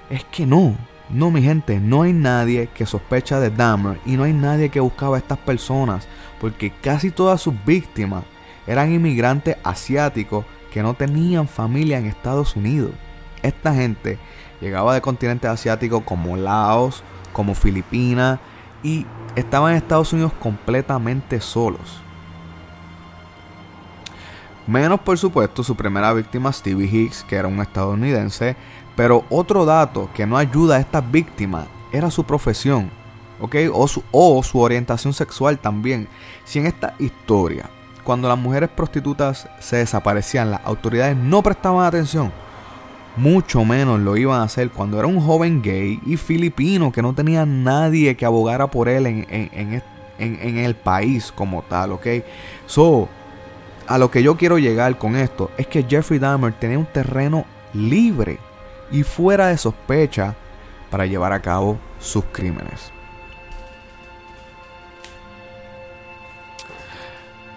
es 0.09 0.25
que 0.25 0.47
no. 0.47 0.77
No, 1.13 1.31
mi 1.33 1.43
gente, 1.43 1.81
no 1.81 2.03
hay 2.03 2.13
nadie 2.13 2.69
que 2.69 2.87
sospecha 2.87 3.41
de 3.41 3.51
Dahmer 3.51 3.99
y 4.07 4.17
no 4.17 4.23
hay 4.23 4.33
nadie 4.33 4.69
que 4.69 4.79
buscaba 4.79 5.17
a 5.17 5.19
estas 5.19 5.39
personas, 5.39 6.07
porque 6.41 6.71
casi 6.71 7.11
todas 7.11 7.41
sus 7.41 7.55
víctimas 7.65 8.23
eran 8.67 8.93
inmigrantes 8.93 9.57
asiáticos 9.65 10.45
que 10.73 10.83
no 10.83 10.95
tenían 10.95 11.49
familia 11.49 11.99
en 11.99 12.07
Estados 12.07 12.55
Unidos. 12.55 12.93
Esta 13.43 13.75
gente 13.75 14.19
llegaba 14.61 14.95
de 14.95 15.01
continentes 15.01 15.51
asiáticos 15.51 16.05
como 16.05 16.37
Laos, 16.37 17.03
como 17.33 17.55
Filipinas 17.55 18.39
y 18.83 19.05
estaban 19.35 19.73
en 19.73 19.79
Estados 19.79 20.13
Unidos 20.13 20.33
completamente 20.41 21.41
solos. 21.41 22.03
Menos 24.67 25.01
por 25.01 25.19
supuesto 25.19 25.65
su 25.65 25.75
primera 25.75 26.13
víctima 26.13 26.53
Stevie 26.53 26.87
Hicks, 26.87 27.25
que 27.25 27.35
era 27.35 27.49
un 27.49 27.61
estadounidense 27.61 28.55
pero 29.01 29.25
otro 29.31 29.65
dato 29.65 30.11
que 30.13 30.27
no 30.27 30.37
ayuda 30.37 30.77
a 30.77 30.81
estas 30.81 31.11
víctimas 31.11 31.65
era 31.91 32.11
su 32.11 32.23
profesión, 32.25 32.91
¿ok? 33.41 33.57
O 33.73 33.89
su, 33.89 34.05
o 34.11 34.43
su 34.43 34.61
orientación 34.61 35.15
sexual 35.15 35.59
también. 35.59 36.07
Si 36.45 36.59
en 36.59 36.67
esta 36.67 36.93
historia, 36.99 37.71
cuando 38.05 38.29
las 38.29 38.37
mujeres 38.37 38.69
prostitutas 38.69 39.49
se 39.59 39.77
desaparecían, 39.77 40.51
las 40.51 40.61
autoridades 40.67 41.17
no 41.17 41.43
prestaban 41.43 41.87
atención, 41.87 42.31
mucho 43.17 43.65
menos 43.65 44.01
lo 44.01 44.19
iban 44.19 44.43
a 44.43 44.45
hacer 44.45 44.69
cuando 44.69 44.99
era 44.99 45.09
un 45.09 45.23
joven 45.23 45.63
gay 45.63 45.99
y 46.05 46.19
filipino 46.19 46.93
que 46.93 47.01
no 47.01 47.15
tenía 47.15 47.47
nadie 47.47 48.19
que 48.19 48.27
abogara 48.27 48.67
por 48.67 48.87
él 48.87 49.07
en, 49.07 49.27
en, 49.31 49.83
en 50.19 50.59
el 50.59 50.75
país 50.75 51.33
como 51.35 51.63
tal, 51.63 51.93
¿ok? 51.93 52.07
So, 52.67 53.09
a 53.87 53.97
lo 53.97 54.11
que 54.11 54.23
yo 54.23 54.37
quiero 54.37 54.59
llegar 54.59 54.99
con 54.99 55.17
esto 55.17 55.51
es 55.57 55.67
que 55.67 55.87
Jeffrey 55.89 56.19
Dahmer 56.19 56.53
tenía 56.53 56.79
un 56.79 56.85
terreno 56.85 57.47
libre 57.73 58.39
y 58.91 59.03
fuera 59.03 59.49
de 59.49 59.59
sospecha 59.59 60.35
para 60.91 61.07
llevar 61.07 61.33
a 61.33 61.41
cabo 61.41 61.79
sus 61.99 62.25
crímenes. 62.27 62.93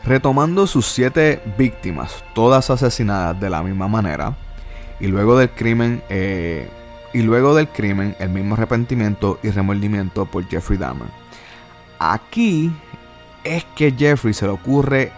Retomando 0.03 0.67
sus 0.67 0.85
siete 0.85 1.41
víctimas, 1.57 2.23
todas 2.33 2.69
asesinadas 2.69 3.39
de 3.39 3.49
la 3.49 3.63
misma 3.63 3.87
manera, 3.87 4.35
y 4.99 5.07
luego 5.07 5.37
del 5.37 5.49
crimen, 5.49 6.03
eh, 6.09 6.69
y 7.13 7.21
luego 7.21 7.55
del 7.55 7.69
crimen, 7.69 8.15
el 8.19 8.29
mismo 8.29 8.55
arrepentimiento 8.55 9.39
y 9.43 9.49
remordimiento 9.49 10.25
por 10.25 10.47
Jeffrey 10.47 10.77
Dahmer. 10.77 11.07
Aquí 11.99 12.71
es 13.45 13.63
que 13.75 13.91
Jeffrey 13.91 14.33
se 14.33 14.45
le 14.45 14.51
ocurre 14.51 15.11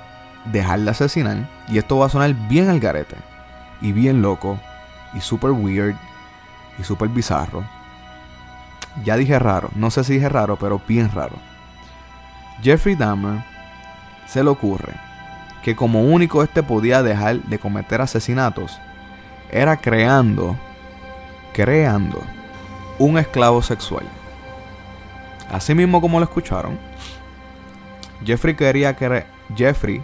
dejar 0.46 0.80
de 0.82 0.92
asesinar, 0.92 1.50
y 1.68 1.80
esto 1.80 1.98
va 1.98 2.06
a 2.06 2.10
sonar 2.10 2.34
bien 2.48 2.70
al 2.70 2.80
garete, 2.80 3.16
y 3.82 3.92
bien 3.92 4.22
loco, 4.22 4.60
y 5.16 5.22
super 5.22 5.52
weird, 5.52 5.96
y 6.78 6.84
super 6.84 7.10
bizarro. 7.10 7.64
Ya 9.04 9.18
dije 9.18 9.40
raro, 9.40 9.70
no 9.76 9.92
sé 9.92 10.04
si 10.04 10.14
dije 10.14 10.30
raro, 10.30 10.58
pero 10.58 10.82
bien 10.88 11.12
raro. 11.12 11.36
Jeffrey 12.62 12.96
Dahmer 12.96 13.44
se 14.28 14.44
le 14.44 14.50
ocurre 14.50 14.94
que 15.64 15.76
como 15.76 16.04
único 16.04 16.44
este 16.44 16.64
podía 16.64 17.02
dejar 17.04 17.42
de 17.42 17.60
cometer 17.60 18.00
asesinatos 18.02 18.80
era 19.52 19.78
creando, 19.78 20.56
creando 21.54 22.22
un 23.00 23.18
esclavo 23.18 23.62
sexual. 23.62 24.06
Así 25.52 25.76
mismo 25.76 26.02
como 26.02 26.20
lo 26.20 26.26
escucharon, 26.26 26.78
Jeffrey 28.24 28.56
quería, 28.56 28.96
Jeffrey 29.56 30.02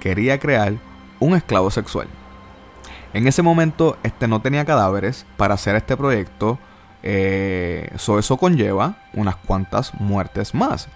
quería 0.00 0.38
crear 0.38 0.74
un 1.18 1.34
esclavo 1.36 1.70
sexual. 1.70 2.08
En 3.12 3.26
ese 3.26 3.42
momento 3.42 3.96
este 4.02 4.28
no 4.28 4.40
tenía 4.40 4.64
cadáveres 4.64 5.26
para 5.36 5.54
hacer 5.54 5.76
este 5.76 5.96
proyecto, 5.96 6.58
eh, 7.02 7.90
eso 7.94 8.36
conlleva 8.36 8.96
unas 9.14 9.36
cuantas 9.36 9.94
muertes 9.94 10.54
más. 10.54 10.88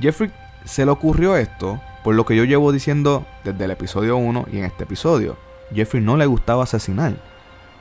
Jeffrey 0.00 0.30
se 0.64 0.84
le 0.84 0.90
ocurrió 0.90 1.36
esto 1.36 1.80
por 2.02 2.14
lo 2.14 2.26
que 2.26 2.36
yo 2.36 2.44
llevo 2.44 2.72
diciendo 2.72 3.24
desde 3.44 3.64
el 3.64 3.70
episodio 3.70 4.16
1 4.16 4.46
y 4.52 4.58
en 4.58 4.64
este 4.64 4.84
episodio. 4.84 5.36
Jeffrey 5.74 6.02
no 6.02 6.16
le 6.16 6.26
gustaba 6.26 6.64
asesinar. 6.64 7.14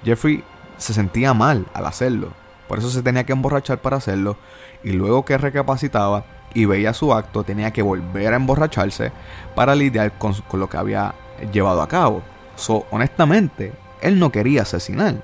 Jeffrey 0.04 0.44
se 0.78 0.94
sentía 0.94 1.34
mal 1.34 1.66
al 1.74 1.86
hacerlo. 1.86 2.30
Por 2.68 2.80
eso 2.80 2.90
se 2.90 3.04
tenía 3.04 3.26
que 3.26 3.34
emborrachar 3.34 3.80
para 3.80 3.98
hacerlo. 3.98 4.38
Y 4.84 4.92
luego 4.92 5.26
que 5.26 5.38
recapacitaba 5.38 6.26
y 6.54 6.66
veía 6.66 6.94
su 6.94 7.14
acto, 7.14 7.44
tenía 7.44 7.72
que 7.72 7.82
volver 7.82 8.34
a 8.34 8.38
emborracharse 8.38 9.12
para 9.56 9.76
lidiar 9.76 10.18
con, 10.18 10.34
lo 10.54 10.70
que 10.70 10.78
había 10.78 11.14
llevado 11.52 11.82
a 11.82 11.88
cabo. 11.88 12.22
So, 12.56 12.86
honestamente, 12.92 13.74
él 14.02 14.20
no 14.20 14.32
quería 14.32 14.63
asesinar. 14.63 15.16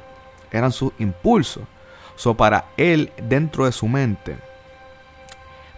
Eran 0.51 0.71
sus 0.71 0.93
impulsos. 0.99 1.63
So, 2.15 2.35
para 2.35 2.65
él, 2.77 3.11
dentro 3.21 3.65
de 3.65 3.71
su 3.71 3.87
mente, 3.87 4.37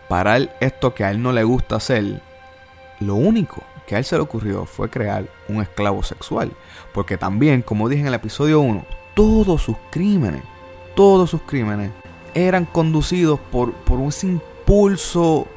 para 0.08 0.38
él, 0.38 0.50
esto 0.60 0.94
que 0.94 1.04
a 1.04 1.12
él 1.12 1.22
no 1.22 1.32
le 1.32 1.44
gusta 1.44 1.76
hacer, 1.78 2.22
lo 3.00 3.16
único 3.16 3.64
que 3.86 3.96
a 3.96 3.98
él 3.98 4.06
se 4.06 4.16
le 4.16 4.22
ocurrió 4.22 4.66
fue 4.66 4.90
crear 4.90 5.26
un 5.48 5.62
esclavo 5.62 6.04
sexual. 6.04 6.52
Porque 6.94 7.18
también, 7.18 7.62
como 7.62 7.90
dije 7.90 8.02
en 8.02 8.08
el 8.08 8.14
episodio 8.14 8.62
1, 8.62 8.86
todos 9.16 9.62
sus 9.62 9.76
crímenes, 9.90 10.44
todos 10.96 11.30
sus 11.30 11.42
crímenes 11.42 11.92
eran 12.34 12.66
conducidos 12.66 13.40
por, 13.52 13.74
por 13.74 14.00
un 14.00 14.12
impulso 14.24 15.48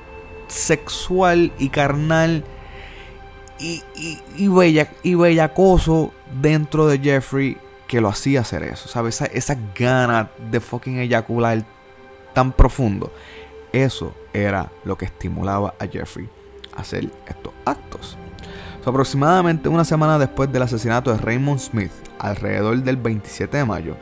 sexual 0.49 1.53
y 1.59 1.69
carnal 1.69 2.45
y, 3.59 3.83
y, 4.37 4.49
bella, 4.49 4.89
y 5.03 5.15
bellacoso 5.15 6.13
dentro 6.41 6.87
de 6.87 6.99
Jeffrey 6.99 7.57
que 7.87 8.01
lo 8.01 8.09
hacía 8.09 8.41
hacer 8.41 8.63
eso. 8.65 8.89
¿Sabes? 8.89 9.21
Esa, 9.21 9.27
esa 9.27 9.59
gana 9.75 10.31
de 10.51 10.61
fucking 10.61 10.99
eyacular 10.99 11.65
tan 12.33 12.53
profundo. 12.53 13.13
Eso 13.73 14.15
era 14.33 14.71
lo 14.85 14.97
que 14.97 15.07
estimulaba 15.07 15.75
a 15.79 15.87
Jeffrey 15.87 16.29
hacer 16.77 17.11
estos 17.27 17.53
actos. 17.65 18.17
aproximadamente 18.85 19.69
una 19.69 19.85
semana 19.85 20.19
después 20.19 20.53
del 20.53 20.63
asesinato 20.63 21.11
de 21.11 21.19
Raymond 21.19 21.59
Smith, 21.59 21.93
alrededor 22.19 22.83
del 22.83 22.97
27 22.97 23.57
de 23.57 23.65
mayo, 23.65 23.97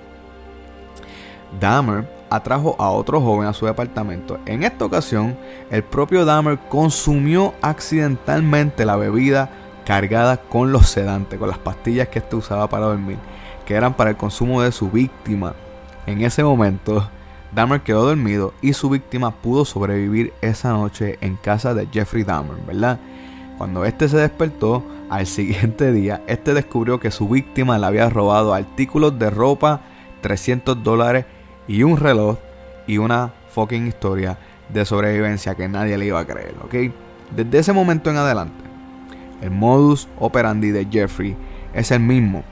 Dahmer 1.61 2.09
atrajo 2.35 2.77
a 2.79 2.91
otro 2.91 3.21
joven 3.21 3.47
a 3.47 3.53
su 3.53 3.67
departamento. 3.67 4.39
En 4.47 4.63
esta 4.63 4.85
ocasión, 4.85 5.37
el 5.71 5.83
propio 5.83 6.25
Dahmer 6.25 6.59
consumió 6.69 7.55
accidentalmente 7.61 8.87
la 8.87 8.97
bebida 8.97 9.51
cargada 9.85 10.39
con 10.39 10.73
los 10.73 10.89
sedantes, 10.89 11.39
con 11.39 11.49
las 11.49 11.59
pastillas 11.59 12.09
que 12.09 12.21
este 12.21 12.37
usaba 12.37 12.69
para 12.69 12.87
dormir, 12.87 13.19
que 13.67 13.75
eran 13.75 13.95
para 13.95 14.11
el 14.11 14.17
consumo 14.17 14.63
de 14.63 14.73
su 14.73 14.91
víctima. 14.91 15.55
En 16.07 16.23
ese 16.23 16.43
momento, 16.43 17.07
Dahmer 17.55 17.83
quedó 17.83 18.07
dormido 18.07 18.55
y 18.63 18.73
su 18.73 18.89
víctima 18.89 19.31
pudo 19.31 19.65
sobrevivir 19.65 20.33
esa 20.41 20.71
noche 20.71 21.19
en 21.21 21.37
casa 21.37 21.75
de 21.75 21.87
Jeffrey 21.93 22.23
Dahmer, 22.23 22.57
¿verdad? 22.67 22.99
Cuando 23.59 23.85
este 23.85 24.09
se 24.09 24.17
despertó, 24.17 24.83
al 25.11 25.27
siguiente 25.27 25.93
día, 25.93 26.23
este 26.27 26.55
descubrió 26.55 26.99
que 26.99 27.11
su 27.11 27.29
víctima 27.29 27.79
le 27.79 27.87
había 27.87 28.09
robado 28.09 28.55
artículos 28.55 29.19
de 29.19 29.29
ropa, 29.29 29.83
300 30.23 30.83
dólares 30.83 31.27
y 31.73 31.85
un 31.85 31.97
reloj 31.97 32.37
y 32.87 32.99
una 32.99 33.33
fucking 33.55 33.87
historia 33.87 34.37
de 34.69 34.85
sobrevivencia 34.85 35.55
que 35.55 35.71
nadie 35.71 35.97
le 35.97 36.05
iba 36.05 36.21
a 36.21 36.27
creer, 36.27 36.55
¿ok? 36.63 36.93
Desde 37.35 37.59
ese 37.61 37.73
momento 37.73 38.11
en 38.11 38.19
adelante, 38.19 38.63
el 39.41 39.51
modus 39.51 40.07
operandi 40.19 40.71
de 40.71 40.85
Jeffrey 40.85 41.35
es 41.73 41.91
el 41.91 42.01
mismo. 42.01 42.45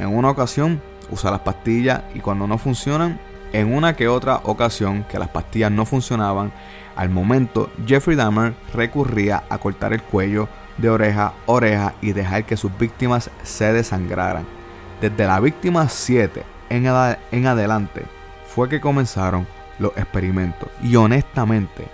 En 0.00 0.08
una 0.08 0.30
ocasión 0.30 0.82
usa 1.12 1.30
las 1.30 1.40
pastillas 1.40 2.02
y 2.12 2.18
cuando 2.18 2.48
no 2.48 2.58
funcionan, 2.58 3.20
en 3.52 3.72
una 3.72 3.94
que 3.94 4.08
otra 4.08 4.40
ocasión 4.42 5.04
que 5.04 5.20
las 5.20 5.28
pastillas 5.28 5.70
no 5.70 5.86
funcionaban, 5.86 6.50
al 6.96 7.08
momento 7.08 7.70
Jeffrey 7.86 8.16
Dahmer 8.16 8.54
recurría 8.74 9.44
a 9.48 9.58
cortar 9.58 9.92
el 9.92 10.02
cuello 10.02 10.48
de 10.76 10.90
oreja 10.90 11.26
a 11.26 11.32
oreja 11.46 11.94
y 12.02 12.12
dejar 12.12 12.44
que 12.44 12.56
sus 12.56 12.76
víctimas 12.76 13.30
se 13.44 13.72
desangraran. 13.72 14.44
Desde 15.00 15.24
la 15.24 15.38
víctima 15.38 15.88
7 15.88 16.42
en, 16.68 16.86
en 17.30 17.46
adelante 17.46 18.15
fue 18.56 18.70
que 18.70 18.80
comenzaron 18.80 19.46
los 19.78 19.94
experimentos. 19.98 20.70
Y 20.82 20.96
honestamente, 20.96 21.88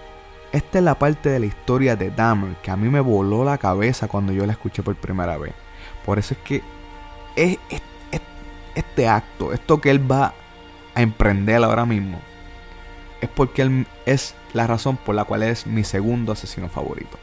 esta 0.53 0.79
es 0.79 0.85
la 0.85 0.96
parte 0.96 1.29
de 1.29 1.40
la 1.40 1.46
historia 1.46 1.96
de 1.96 2.12
Dahmer 2.12 2.55
que 2.62 2.70
a 2.70 2.77
mí 2.77 2.88
me 2.88 3.01
voló 3.01 3.44
la 3.44 3.59
cabeza 3.59 4.07
cuando 4.07 4.33
yo 4.33 4.46
la 4.46 4.53
escuché 4.53 4.81
por 4.85 4.94
primera 4.94 5.37
vez. 5.38 5.55
Por 6.07 6.20
eso 6.20 6.35
es 6.35 6.40
que 6.44 6.62
es, 7.35 7.59
este 8.77 9.09
acto, 9.09 9.53
esto 9.53 9.81
que 9.81 9.90
él 9.90 10.09
va 10.11 10.35
a 10.94 11.03
emprender 11.03 11.64
ahora 11.64 11.85
mismo, 11.85 12.20
es 13.20 13.29
porque 13.29 13.62
él 13.62 13.87
es 14.07 14.37
la 14.53 14.68
razón 14.68 14.96
por 14.96 15.16
la 15.16 15.25
cual 15.25 15.42
es 15.42 15.66
mi 15.66 15.83
segundo 15.83 16.31
asesino 16.31 16.68
favorito. 16.68 17.18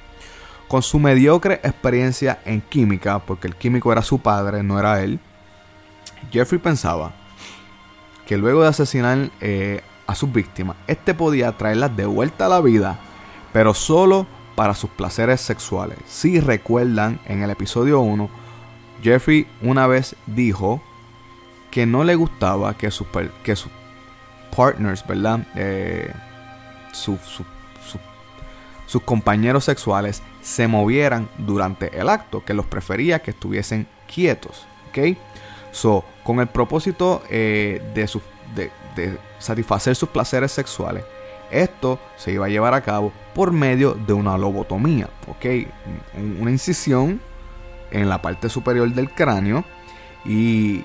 Con 0.68 0.82
su 0.82 1.00
mediocre 1.00 1.62
experiencia 1.64 2.40
en 2.44 2.60
química, 2.60 3.20
porque 3.20 3.48
el 3.48 3.56
químico 3.56 3.90
era 3.94 4.02
su 4.02 4.20
padre, 4.20 4.64
no 4.64 4.78
era 4.78 5.02
él, 5.02 5.18
Jeffrey 6.30 6.60
pensaba 6.60 7.14
que 8.30 8.38
luego 8.38 8.62
de 8.62 8.68
asesinar 8.68 9.32
eh, 9.42 9.82
a 10.06 10.14
sus 10.14 10.32
víctimas, 10.32 10.78
este 10.86 11.16
podía 11.16 11.58
traerlas 11.58 11.98
de 11.98 12.06
vuelta 12.06 12.46
a 12.46 12.50
la 12.50 12.62
vida, 12.62 13.00
pero 13.52 13.74
solo 13.74 14.28
para 14.54 14.76
sus 14.76 14.92
placeres 14.92 15.42
sexuales. 15.42 15.98
Si 16.06 16.40
recuerdan, 16.40 17.20
en 17.26 17.42
el 17.42 17.50
episodio 17.50 18.02
1, 18.02 18.30
Jeffrey 19.02 19.48
una 19.64 19.88
vez 19.88 20.16
dijo 20.28 20.80
que 21.72 21.88
no 21.88 22.04
le 22.04 22.14
gustaba 22.14 22.78
que 22.78 22.92
sus, 22.92 23.08
que 23.44 23.56
partners, 24.56 25.04
¿verdad? 25.08 25.48
Eh, 25.56 26.14
sus 26.92 27.18
compañeros 29.06 29.64
sexuales 29.64 30.22
se 30.44 30.68
movieran 30.68 31.30
durante 31.40 32.00
el 32.00 32.08
acto, 32.08 32.46
que 32.46 32.54
los 32.54 32.68
prefería 32.68 33.24
que 33.24 33.32
estuviesen 33.32 33.88
quietos. 34.06 34.68
Con 36.24 36.40
el 36.40 36.48
propósito 36.48 37.24
eh, 37.30 37.82
de, 37.94 38.72
de, 38.96 39.18
satisfacer 39.38 39.96
sus 39.96 40.10
placeres 40.10 40.52
sexuales, 40.52 41.04
esto 41.52 42.00
se 42.18 42.32
iba 42.32 42.46
a 42.46 42.50
llevar 42.50 42.74
a 42.74 42.82
cabo 42.82 43.12
por 43.34 43.52
medio 43.52 43.94
de 43.94 44.14
una 44.14 44.38
lobotomía, 44.38 45.10
¿ok? 45.28 45.46
Una 46.40 46.52
incisión 46.52 47.22
en 47.92 48.10
la 48.10 48.22
parte 48.22 48.50
superior 48.50 48.92
del 48.92 49.10
cráneo 49.10 49.64
y 50.26 50.84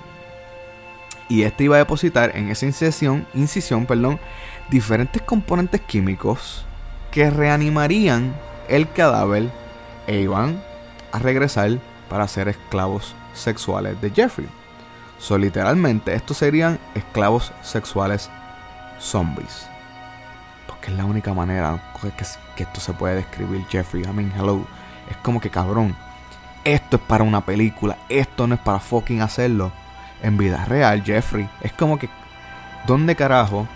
y 1.29 1.43
este 1.43 1.65
iba 1.65 1.77
a 1.77 1.79
depositar 1.79 2.37
en 2.37 2.51
esa 2.51 2.67
incisión, 2.67 3.27
incisión 3.35 3.87
perdón, 3.87 4.21
diferentes 4.71 5.23
componentes 5.23 5.81
químicos 5.81 6.67
que 7.11 7.31
reanimarían 7.31 8.35
el 8.69 8.91
cadáver 8.91 9.51
e 10.07 10.21
iban 10.21 10.63
a 11.13 11.19
regresar 11.19 11.79
para 12.09 12.29
ser 12.29 12.49
esclavos 12.49 13.15
sexuales 13.33 14.01
de 14.01 14.11
Jeffrey. 14.11 14.49
Literalmente, 15.31 16.15
estos 16.15 16.37
serían 16.37 16.79
esclavos 16.95 17.53
sexuales 17.63 18.31
zombies. 19.01 19.67
que 20.81 20.91
es 20.91 20.97
la 20.99 21.07
única 21.07 21.33
manera 21.33 21.81
que, 22.01 22.11
que 22.57 22.63
esto 22.65 22.81
se 22.81 22.93
puede 22.93 23.17
describir, 23.17 23.65
Jeffrey. 23.71 24.05
I 24.05 24.09
mean, 24.09 24.33
hello. 24.37 24.67
Es 25.11 25.17
como 25.19 25.41
que 25.41 25.49
cabrón. 25.49 25.97
Esto 26.63 26.97
es 26.97 27.03
para 27.03 27.25
una 27.25 27.41
película. 27.41 27.97
Esto 28.09 28.47
no 28.47 28.55
es 28.55 28.61
para 28.61 28.81
fucking 28.81 29.23
hacerlo 29.23 29.73
en 30.23 30.37
vida 30.37 30.65
real, 30.67 31.03
Jeffrey. 31.03 31.49
Es 31.63 31.73
como 31.73 31.99
que. 31.99 32.11
¿Dónde 32.87 33.17
carajo 33.17 33.67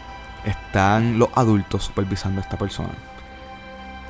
están 0.44 1.18
los 1.18 1.30
adultos 1.34 1.84
supervisando 1.84 2.40
a 2.40 2.44
esta 2.44 2.58
persona? 2.58 2.92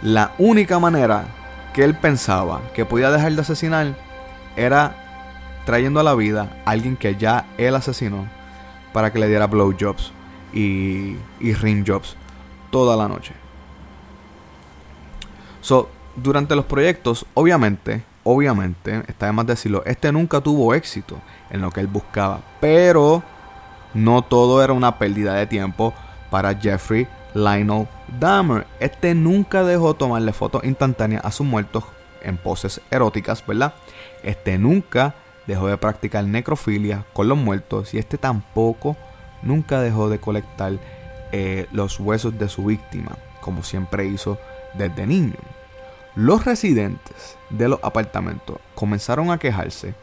La 0.03 0.33
única 0.39 0.81
manera 0.81 1.25
que 1.73 1.85
él 1.85 1.95
pensaba 1.95 2.61
que 2.75 2.85
podía 2.85 3.11
dejar 3.13 3.33
de 3.33 3.41
asesinar 3.41 3.95
era 4.57 5.08
trayendo 5.69 6.01
a 6.01 6.03
la 6.03 6.15
vida 6.15 6.63
a 6.65 6.71
alguien 6.71 6.97
que 6.97 7.15
ya 7.17 7.45
él 7.59 7.75
asesinó 7.75 8.27
para 8.95 9.13
que 9.13 9.19
le 9.19 9.29
diera 9.29 9.47
blowjobs 9.47 10.13
y, 10.51 11.15
y 11.41 11.53
ring 11.53 11.85
jobs 11.87 12.17
toda 12.71 12.97
la 12.97 13.07
noche. 13.07 13.35
So, 15.61 15.91
durante 16.17 16.57
los 16.57 16.65
proyectos, 16.65 17.27
obviamente, 17.35 18.03
obviamente, 18.25 19.03
está 19.09 19.27
de 19.27 19.33
más 19.33 19.47
decirlo, 19.47 19.83
este 19.85 20.11
nunca 20.11 20.41
tuvo 20.41 20.73
éxito 20.73 21.19
en 21.51 21.61
lo 21.61 21.71
que 21.71 21.81
él 21.81 21.87
buscaba, 21.87 22.41
pero 22.63 23.23
no 23.93 24.23
todo 24.23 24.65
era 24.65 24.73
una 24.73 24.97
pérdida 24.97 25.35
de 25.35 25.47
tiempo 25.47 25.93
para 26.31 26.55
Jeffrey 26.55 27.07
Lionel 27.35 27.87
Dahmer. 28.19 28.67
Este 28.81 29.15
nunca 29.15 29.65
dejó 29.65 29.93
tomarle 29.93 30.33
fotos 30.33 30.65
instantáneas 30.65 31.27
a 31.27 31.31
sus 31.31 31.47
muertos 31.47 31.85
en 32.23 32.39
poses 32.39 32.81
eróticas, 32.91 33.47
¿verdad? 33.47 33.75
Este 34.23 34.57
nunca 34.57 35.15
dejó 35.49 35.67
de 35.67 35.79
practicar 35.79 36.25
necrofilia 36.25 37.07
con 37.15 37.29
los 37.29 37.39
muertos 37.39 37.95
y 37.95 37.99
este 37.99 38.19
tampoco 38.19 38.97
nunca 39.43 39.81
dejó 39.81 40.11
de 40.11 40.21
colectar 40.21 40.75
eh, 41.33 41.67
los 41.73 41.99
huesos 41.99 42.39
de 42.39 42.49
su 42.49 42.67
víctima, 42.67 43.17
como 43.41 43.63
siempre 43.63 44.07
hizo 44.07 44.39
desde 44.75 45.07
niño. 45.07 45.39
Los 46.15 46.45
residentes 46.45 47.39
de 47.49 47.69
los 47.69 47.81
apartamentos 47.83 48.59
comenzaron 48.75 49.31
a 49.31 49.39
quejarse 49.39 49.95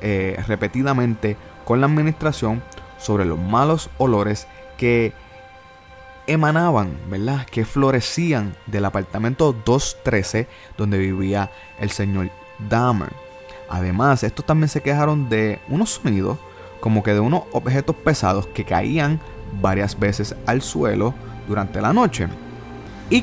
eh, 0.00 0.42
repetidamente 0.46 1.36
con 1.64 1.80
la 1.80 1.86
administración 1.86 2.62
sobre 2.98 3.24
los 3.24 3.38
malos 3.38 3.90
olores 3.98 4.48
que 4.76 5.12
emanaban, 6.26 6.98
¿verdad? 7.08 7.46
Que 7.46 7.64
florecían 7.64 8.56
del 8.66 8.86
apartamento 8.86 9.52
213 9.64 10.48
donde 10.76 10.98
vivía 10.98 11.50
el 11.78 11.90
señor 11.90 12.30
Dahmer. 12.68 13.29
Además, 13.70 14.24
estos 14.24 14.44
también 14.44 14.68
se 14.68 14.82
quejaron 14.82 15.28
de 15.28 15.60
unos 15.68 15.90
sonidos, 15.90 16.38
como 16.80 17.02
que 17.02 17.14
de 17.14 17.20
unos 17.20 17.44
objetos 17.52 17.94
pesados 17.94 18.48
que 18.48 18.64
caían 18.64 19.20
varias 19.62 19.98
veces 19.98 20.34
al 20.46 20.60
suelo 20.60 21.14
durante 21.46 21.80
la 21.80 21.92
noche. 21.92 22.26
Y 23.08 23.22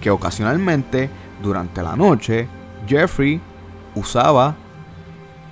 que, 0.00 0.10
ocasionalmente, 0.10 1.08
durante 1.42 1.82
la 1.82 1.96
noche, 1.96 2.48
Jeffrey 2.86 3.40
usaba 3.94 4.56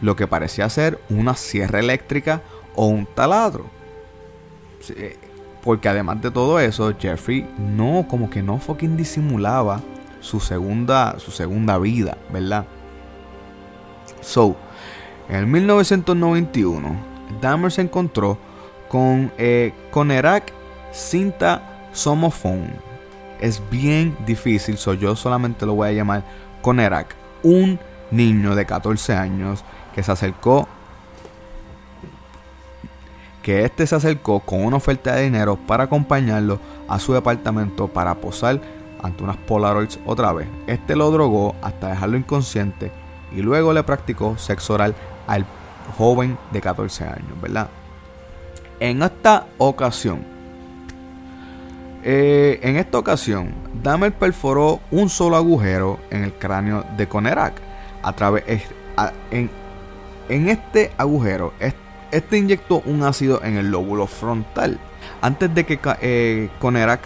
lo 0.01 0.17
que 0.17 0.27
parecía 0.27 0.69
ser 0.69 1.01
una 1.09 1.35
sierra 1.35 1.79
eléctrica 1.79 2.43
o 2.75 2.87
un 2.87 3.07
taladro. 3.07 3.67
Porque 5.63 5.89
además 5.89 6.21
de 6.21 6.31
todo 6.31 6.59
eso, 6.59 6.93
Jeffrey 6.99 7.49
no, 7.59 8.07
como 8.09 8.29
que 8.29 8.43
no 8.43 8.59
fucking 8.59 8.97
disimulaba 8.97 9.81
su 10.21 10.41
segunda, 10.41 11.19
su 11.19 11.31
segunda 11.31 11.79
vida, 11.79 12.19
¿verdad? 12.33 12.67
So, 14.25 14.57
en 15.29 15.51
1991, 15.51 16.97
Dahmer 17.41 17.71
se 17.71 17.83
encontró 17.83 18.39
con 18.89 19.31
eh, 19.39 19.73
Conerak 19.91 20.53
Cinta 20.93 21.89
Somofón. 21.93 22.73
Es 23.41 23.63
bien 23.71 24.17
difícil, 24.27 24.79
so 24.79 24.95
yo 24.95 25.15
solamente 25.15 25.67
lo 25.67 25.75
voy 25.75 25.89
a 25.89 25.93
llamar 25.93 26.25
Conerak. 26.63 27.15
Un 27.43 27.79
niño 28.11 28.55
de 28.55 28.65
14 28.65 29.15
años 29.15 29.65
que 29.95 30.03
se 30.03 30.13
acercó 30.13 30.67
que 33.43 33.65
este 33.65 33.87
se 33.87 33.95
acercó 33.95 34.41
con 34.41 34.65
una 34.65 34.79
oferta 34.79 35.15
de 35.15 35.25
dinero 35.25 35.57
para 35.67 35.85
acompañarlo 35.85 36.59
a 36.89 36.99
su 36.99 37.13
departamento 37.13 37.89
para 37.89 38.15
posar 38.15 38.59
ante 39.03 39.23
unas 39.23 39.37
Polaroids 39.37 39.99
otra 40.07 40.33
vez. 40.33 40.49
Este 40.67 40.97
lo 40.97 41.11
drogó 41.11 41.55
hasta 41.61 41.89
dejarlo 41.89 42.17
inconsciente 42.17 42.91
y 43.35 43.43
luego 43.43 43.73
le 43.73 43.83
practicó 43.83 44.39
sexo 44.39 44.75
oral 44.75 44.95
al 45.27 45.45
joven 45.97 46.39
de 46.53 46.61
14 46.61 47.05
años, 47.05 47.41
¿verdad? 47.41 47.69
En 48.81 49.03
esta 49.03 49.47
ocasión, 49.59 50.25
eh, 52.03 52.61
en 52.63 52.77
esta 52.77 52.99
ocasión, 52.99 53.55
Dahmer 53.83 54.13
perforó 54.13 54.81
un 54.91 55.09
solo 55.09 55.37
agujero 55.37 55.99
en 56.11 56.25
el 56.25 56.33
cráneo 56.35 56.85
de 56.97 57.09
Conerak. 57.09 57.55
A 58.03 58.13
través, 58.13 58.45
en, 59.31 59.51
en 60.29 60.49
este 60.49 60.93
agujero, 60.99 61.55
este 62.11 62.37
inyectó 62.37 62.83
un 62.85 63.03
ácido 63.03 63.43
en 63.43 63.57
el 63.57 63.71
lóbulo 63.71 64.07
frontal. 64.07 64.79
Antes 65.23 65.55
de 65.55 65.65
que 65.65 65.79
eh, 66.03 66.51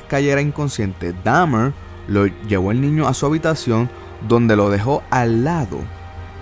cayera 0.08 0.40
inconsciente, 0.40 1.14
Dahmer 1.22 1.72
lo 2.08 2.26
llevó 2.26 2.72
el 2.72 2.80
niño 2.80 3.06
a 3.06 3.14
su 3.14 3.26
habitación 3.26 3.88
donde 4.26 4.56
lo 4.56 4.70
dejó 4.70 5.02
al 5.10 5.44
lado 5.44 5.78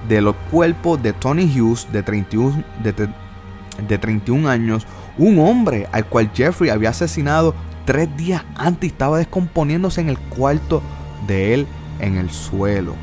de 0.08 0.20
los 0.20 0.34
cuerpos 0.50 1.02
de 1.02 1.12
Tony 1.12 1.44
Hughes 1.44 1.90
de 1.92 2.02
31, 2.02 2.62
de, 2.82 3.98
31 3.98 4.48
años, 4.48 4.86
un 5.18 5.38
hombre 5.38 5.88
al 5.92 6.06
cual 6.06 6.30
Jeffrey 6.34 6.70
había 6.70 6.90
asesinado 6.90 7.54
tres 7.84 8.14
días 8.16 8.44
antes 8.56 8.88
y 8.88 8.92
estaba 8.92 9.18
descomponiéndose 9.18 10.00
en 10.00 10.08
el 10.08 10.18
cuarto 10.18 10.82
de 11.26 11.54
él 11.54 11.66
en 12.00 12.16
el 12.16 12.30
suelo. 12.30 12.94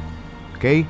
¿Ok? 0.56 0.86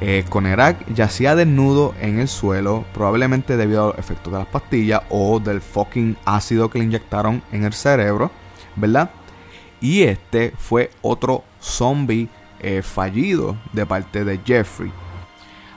Eh, 0.00 0.24
Conerak 0.28 0.94
yacía 0.94 1.34
desnudo 1.34 1.92
en 2.00 2.20
el 2.20 2.28
suelo, 2.28 2.84
probablemente 2.94 3.56
debido 3.56 3.92
al 3.92 3.98
efecto 3.98 4.30
de 4.30 4.38
las 4.38 4.46
pastillas 4.46 5.02
o 5.10 5.40
del 5.40 5.60
fucking 5.60 6.16
ácido 6.24 6.70
que 6.70 6.78
le 6.78 6.84
inyectaron 6.84 7.42
en 7.50 7.64
el 7.64 7.72
cerebro, 7.72 8.30
¿verdad? 8.76 9.10
Y 9.80 10.02
este 10.02 10.52
fue 10.56 10.90
otro 11.02 11.42
zombie 11.60 12.28
eh, 12.60 12.82
fallido 12.82 13.56
de 13.72 13.86
parte 13.86 14.24
de 14.24 14.40
Jeffrey. 14.44 14.92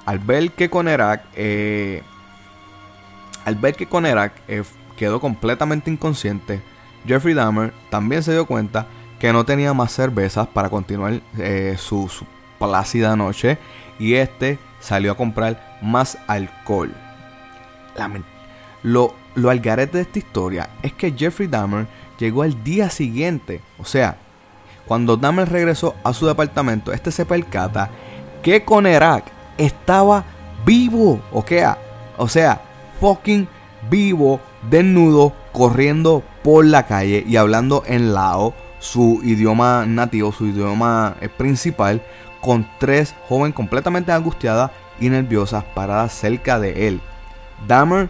Al 0.06 0.20
ver 0.20 0.52
que 0.52 0.70
Conerak, 0.70 1.24
eh, 1.36 2.02
al 3.46 3.56
ver 3.56 3.76
que 3.76 3.88
Conerak 3.88 4.34
quedó 4.98 5.20
completamente 5.20 5.92
inconsciente, 5.92 6.62
Jeffrey 7.06 7.34
Dahmer 7.34 7.74
también 7.90 8.24
se 8.24 8.32
dio 8.32 8.46
cuenta 8.46 8.88
que 9.20 9.34
no 9.34 9.46
tenía 9.46 9.74
más 9.74 9.92
cervezas 9.92 10.48
para 10.48 10.70
continuar 10.70 11.22
su, 11.78 12.10
su 12.10 12.26
plácida 12.60 13.16
noche 13.16 13.58
y 14.00 14.16
este 14.16 14.60
salió 14.80 15.12
a 15.12 15.18
comprar 15.18 15.80
más 15.82 16.18
alcohol. 16.28 16.94
Lo, 18.84 19.14
lo 19.36 19.50
algarete 19.50 19.98
de 19.98 20.04
esta 20.04 20.20
historia 20.20 20.70
es 20.82 20.94
que 20.94 21.12
Jeffrey 21.12 21.48
Dahmer 21.48 21.88
llegó 22.18 22.44
al 22.44 22.64
día 22.64 22.90
siguiente, 22.90 23.62
o 23.78 23.86
sea, 23.86 24.18
cuando 24.88 25.18
Dahmer 25.18 25.50
regresó 25.50 25.96
a 26.04 26.14
su 26.14 26.26
departamento, 26.26 26.92
este 26.92 27.12
se 27.12 27.26
percata 27.26 27.90
que 28.42 28.64
Conerak 28.64 29.26
estaba 29.58 30.26
vivo, 30.66 31.22
o 31.32 31.44
sea, 31.46 31.78
o 32.18 32.28
sea, 32.28 32.62
fucking 33.00 33.48
vivo, 33.90 34.40
desnudo, 34.70 35.34
corriendo 35.52 36.24
por 36.44 36.66
la 36.66 36.86
calle 36.86 37.24
y 37.28 37.36
hablando 37.36 37.84
en 37.86 38.14
lao, 38.14 38.54
su 38.80 39.22
idioma 39.24 39.86
nativo, 39.86 40.32
su 40.32 40.48
idioma 40.48 41.16
eh, 41.22 41.30
principal, 41.30 42.02
con 42.42 42.68
tres 42.80 43.16
jóvenes 43.28 43.56
completamente 43.56 44.12
angustiadas 44.12 44.72
y 45.00 45.10
nerviosas 45.10 45.64
paradas 45.64 46.14
cerca 46.14 46.60
de 46.60 46.88
él. 46.88 47.02
Dahmer 47.68 48.10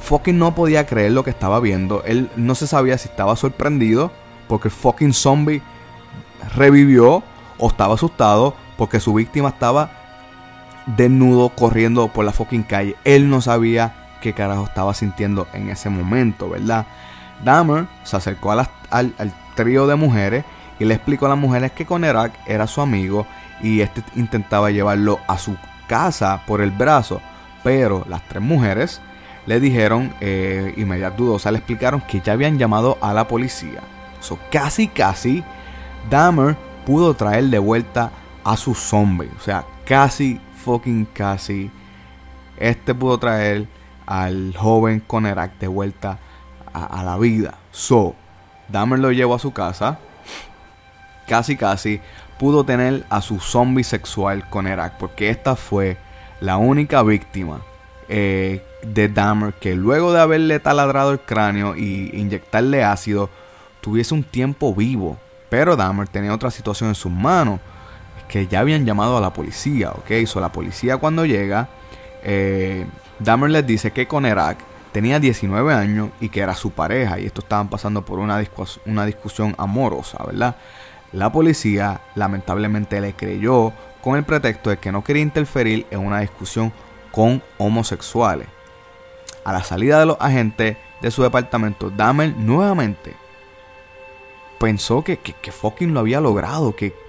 fucking 0.00 0.38
no 0.38 0.54
podía 0.54 0.86
creer 0.86 1.12
lo 1.12 1.24
que 1.24 1.30
estaba 1.30 1.60
viendo. 1.60 2.02
Él 2.04 2.30
no 2.36 2.54
se 2.54 2.66
sabía 2.66 2.98
si 2.98 3.08
estaba 3.08 3.36
sorprendido 3.36 4.10
porque 4.48 4.68
el 4.68 4.74
fucking 4.74 5.12
zombie 5.12 5.62
revivió 6.56 7.22
o 7.58 7.68
estaba 7.68 7.94
asustado 7.94 8.54
porque 8.76 9.00
su 9.00 9.14
víctima 9.14 9.50
estaba 9.50 10.03
desnudo 10.86 11.50
corriendo 11.50 12.08
por 12.08 12.24
la 12.24 12.32
fucking 12.32 12.62
calle. 12.62 12.96
Él 13.04 13.28
no 13.28 13.40
sabía 13.40 13.94
qué 14.20 14.32
carajo 14.32 14.64
estaba 14.64 14.94
sintiendo 14.94 15.46
en 15.52 15.70
ese 15.70 15.90
momento, 15.90 16.48
¿verdad? 16.48 16.86
Dahmer 17.44 17.86
se 18.04 18.16
acercó 18.16 18.52
al, 18.52 18.68
al 18.90 19.34
trío 19.54 19.86
de 19.86 19.96
mujeres 19.96 20.44
y 20.78 20.84
le 20.84 20.94
explicó 20.94 21.26
a 21.26 21.30
las 21.30 21.38
mujeres 21.38 21.72
que 21.72 21.86
Conerak 21.86 22.32
era 22.46 22.66
su 22.66 22.80
amigo 22.80 23.26
y 23.62 23.80
este 23.80 24.02
intentaba 24.16 24.70
llevarlo 24.70 25.20
a 25.26 25.38
su 25.38 25.56
casa 25.86 26.42
por 26.46 26.60
el 26.60 26.70
brazo, 26.70 27.20
pero 27.62 28.04
las 28.08 28.26
tres 28.28 28.42
mujeres 28.42 29.00
le 29.46 29.60
dijeron, 29.60 30.14
eh, 30.20 30.72
y 30.76 30.84
media 30.84 31.10
dudosa, 31.10 31.50
le 31.50 31.58
explicaron 31.58 32.00
que 32.00 32.20
ya 32.20 32.32
habían 32.32 32.58
llamado 32.58 32.98
a 33.00 33.12
la 33.12 33.28
policía. 33.28 33.80
So, 34.20 34.38
casi, 34.50 34.88
casi, 34.88 35.44
Dahmer 36.08 36.56
pudo 36.86 37.14
traer 37.14 37.44
de 37.44 37.58
vuelta 37.58 38.10
a 38.42 38.56
su 38.56 38.74
zombie. 38.74 39.30
O 39.36 39.40
sea, 39.40 39.64
casi, 39.84 40.40
fucking 40.64 41.06
casi, 41.06 41.70
este 42.56 42.94
pudo 42.94 43.18
traer 43.18 43.66
al 44.06 44.54
joven 44.56 45.00
Conerak 45.00 45.58
de 45.58 45.68
vuelta 45.68 46.18
a, 46.72 47.04
la 47.04 47.16
vida. 47.18 47.54
So, 47.70 48.14
Dahmer 48.68 48.98
lo 48.98 49.12
llevó 49.12 49.34
a 49.34 49.38
su 49.38 49.52
casa. 49.52 49.98
Casi, 51.28 51.56
casi 51.56 52.00
pudo 52.38 52.64
tener 52.64 53.06
a 53.10 53.20
su 53.22 53.38
zombie 53.38 53.84
sexual 53.84 54.48
con 54.50 54.66
Erak, 54.66 54.98
porque 54.98 55.30
esta 55.30 55.56
fue 55.56 55.96
la 56.40 56.56
única 56.56 57.02
víctima 57.02 57.60
eh, 58.08 58.62
de 58.82 59.08
Dahmer 59.08 59.54
que 59.54 59.74
luego 59.74 60.12
de 60.12 60.20
haberle 60.20 60.60
taladrado 60.60 61.12
el 61.12 61.20
cráneo 61.20 61.76
y 61.76 62.10
inyectarle 62.12 62.84
ácido, 62.84 63.30
tuviese 63.80 64.14
un 64.14 64.24
tiempo 64.24 64.74
vivo. 64.74 65.16
Pero 65.48 65.76
Dahmer 65.76 66.08
tenía 66.08 66.34
otra 66.34 66.50
situación 66.50 66.88
en 66.88 66.94
sus 66.94 67.12
manos, 67.12 67.60
que 68.34 68.48
ya 68.48 68.58
habían 68.58 68.84
llamado 68.84 69.16
a 69.16 69.20
la 69.20 69.32
policía, 69.32 69.92
¿ok? 69.92 70.26
So, 70.26 70.40
la 70.40 70.50
policía 70.50 70.96
cuando 70.96 71.24
llega, 71.24 71.68
eh, 72.24 72.84
Dahmer 73.20 73.48
les 73.48 73.64
dice 73.64 73.92
que 73.92 74.08
con 74.08 74.26
Erak 74.26 74.58
tenía 74.90 75.20
19 75.20 75.72
años 75.72 76.10
y 76.18 76.30
que 76.30 76.40
era 76.40 76.56
su 76.56 76.72
pareja, 76.72 77.20
y 77.20 77.26
esto 77.26 77.42
estaban 77.42 77.70
pasando 77.70 78.04
por 78.04 78.18
una, 78.18 78.36
discusión 79.06 79.54
amorosa, 79.56 80.18
¿verdad? 80.26 80.56
La 81.12 81.30
policía 81.30 82.00
lamentablemente 82.16 83.00
le 83.00 83.12
creyó 83.12 83.72
con 84.02 84.16
el 84.16 84.24
pretexto 84.24 84.70
de 84.70 84.78
que 84.78 84.90
no 84.90 85.04
quería 85.04 85.22
interferir 85.22 85.86
en 85.92 86.00
una 86.00 86.18
discusión 86.18 86.72
con 87.12 87.40
homosexuales. 87.56 88.48
A 89.44 89.52
la 89.52 89.62
salida 89.62 90.00
de 90.00 90.06
los 90.06 90.16
agentes 90.18 90.76
de 91.00 91.10
su 91.12 91.22
departamento, 91.22 91.88
Dahmer 91.88 92.34
nuevamente 92.36 93.14
pensó 94.58 95.04
que, 95.04 95.18
que, 95.18 95.52
fucking 95.52 95.94
lo 95.94 96.00
había 96.00 96.20
logrado, 96.20 96.74
que, 96.74 97.03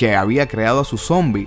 que 0.00 0.16
había 0.16 0.48
creado 0.48 0.80
a 0.80 0.84
su 0.84 0.96
zombie. 0.96 1.46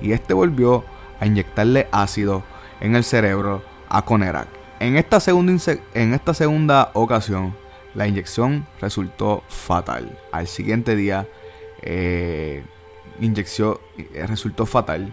Y 0.00 0.12
este 0.12 0.32
volvió 0.32 0.84
a 1.18 1.26
inyectarle 1.26 1.88
ácido 1.90 2.44
en 2.80 2.94
el 2.94 3.02
cerebro 3.02 3.64
a 3.88 4.04
Conerak. 4.04 4.46
En 4.78 4.96
esta 4.96 5.18
segunda, 5.18 5.60
en 5.94 6.14
esta 6.14 6.32
segunda 6.32 6.92
ocasión, 6.94 7.52
la 7.96 8.06
inyección 8.06 8.64
resultó 8.80 9.42
fatal. 9.48 10.16
Al 10.30 10.46
siguiente 10.46 10.94
día, 10.94 11.26
eh, 11.82 12.62
inyección 13.20 13.78
eh, 13.98 14.24
resultó 14.24 14.66
fatal 14.66 15.12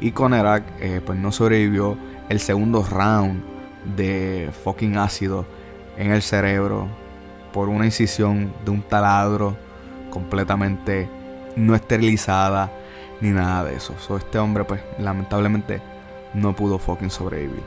y 0.00 0.12
Conerak 0.12 0.64
eh, 0.80 1.02
pues 1.04 1.18
no 1.18 1.30
sobrevivió 1.30 1.98
el 2.30 2.40
segundo 2.40 2.86
round 2.90 3.42
de 3.96 4.50
fucking 4.64 4.96
ácido 4.96 5.44
en 5.98 6.10
el 6.10 6.22
cerebro 6.22 6.88
por 7.52 7.68
una 7.68 7.84
incisión 7.84 8.50
de 8.64 8.70
un 8.70 8.80
taladro 8.80 9.58
completamente 10.08 11.06
no 11.56 11.74
esterilizada 11.74 12.70
ni 13.20 13.30
nada 13.30 13.64
de 13.64 13.76
eso. 13.76 13.94
So, 13.98 14.16
este 14.16 14.38
hombre 14.38 14.64
pues 14.64 14.80
lamentablemente 14.98 15.80
no 16.34 16.54
pudo 16.54 16.78
fucking 16.78 17.10
sobrevivir. 17.10 17.62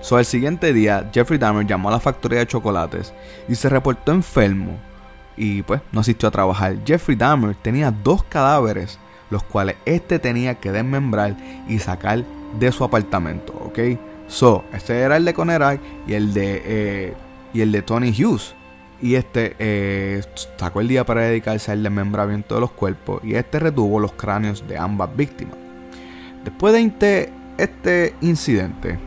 So, 0.00 0.18
el 0.18 0.24
siguiente 0.24 0.72
día, 0.72 1.10
Jeffrey 1.12 1.38
Dahmer 1.38 1.66
llamó 1.66 1.88
a 1.88 1.92
la 1.92 2.00
factoría 2.00 2.38
de 2.38 2.46
chocolates 2.46 3.12
y 3.48 3.54
se 3.54 3.68
reportó 3.68 4.12
enfermo 4.12 4.78
y 5.36 5.62
pues 5.62 5.80
no 5.92 6.00
asistió 6.00 6.28
a 6.28 6.32
trabajar. 6.32 6.76
Jeffrey 6.86 7.16
Dahmer 7.16 7.56
tenía 7.56 7.90
dos 7.90 8.22
cadáveres, 8.24 8.98
los 9.30 9.42
cuales 9.42 9.76
este 9.84 10.18
tenía 10.18 10.54
que 10.54 10.72
desmembrar 10.72 11.36
y 11.68 11.78
sacar 11.78 12.24
de 12.58 12.72
su 12.72 12.84
apartamento, 12.84 13.52
¿ok? 13.52 13.98
So, 14.28 14.64
este 14.72 14.98
era 15.00 15.16
el 15.16 15.24
de 15.24 15.34
Conerac 15.34 15.80
y 16.06 16.14
el 16.14 16.32
de, 16.32 16.62
eh, 16.64 17.14
y 17.52 17.60
el 17.60 17.72
de 17.72 17.82
Tony 17.82 18.10
Hughes. 18.10 18.54
Y 19.00 19.14
este 19.14 19.54
eh, 19.58 20.22
sacó 20.56 20.80
el 20.80 20.88
día 20.88 21.04
para 21.04 21.22
dedicarse 21.22 21.70
al 21.70 21.82
desmembramiento 21.82 22.54
de 22.54 22.62
los 22.62 22.70
cuerpos 22.70 23.22
y 23.22 23.34
este 23.34 23.58
retuvo 23.58 24.00
los 24.00 24.12
cráneos 24.12 24.66
de 24.66 24.78
ambas 24.78 25.14
víctimas. 25.14 25.56
Después 26.44 26.72
de 26.72 27.30
este 27.58 28.14
incidente, 28.20 28.98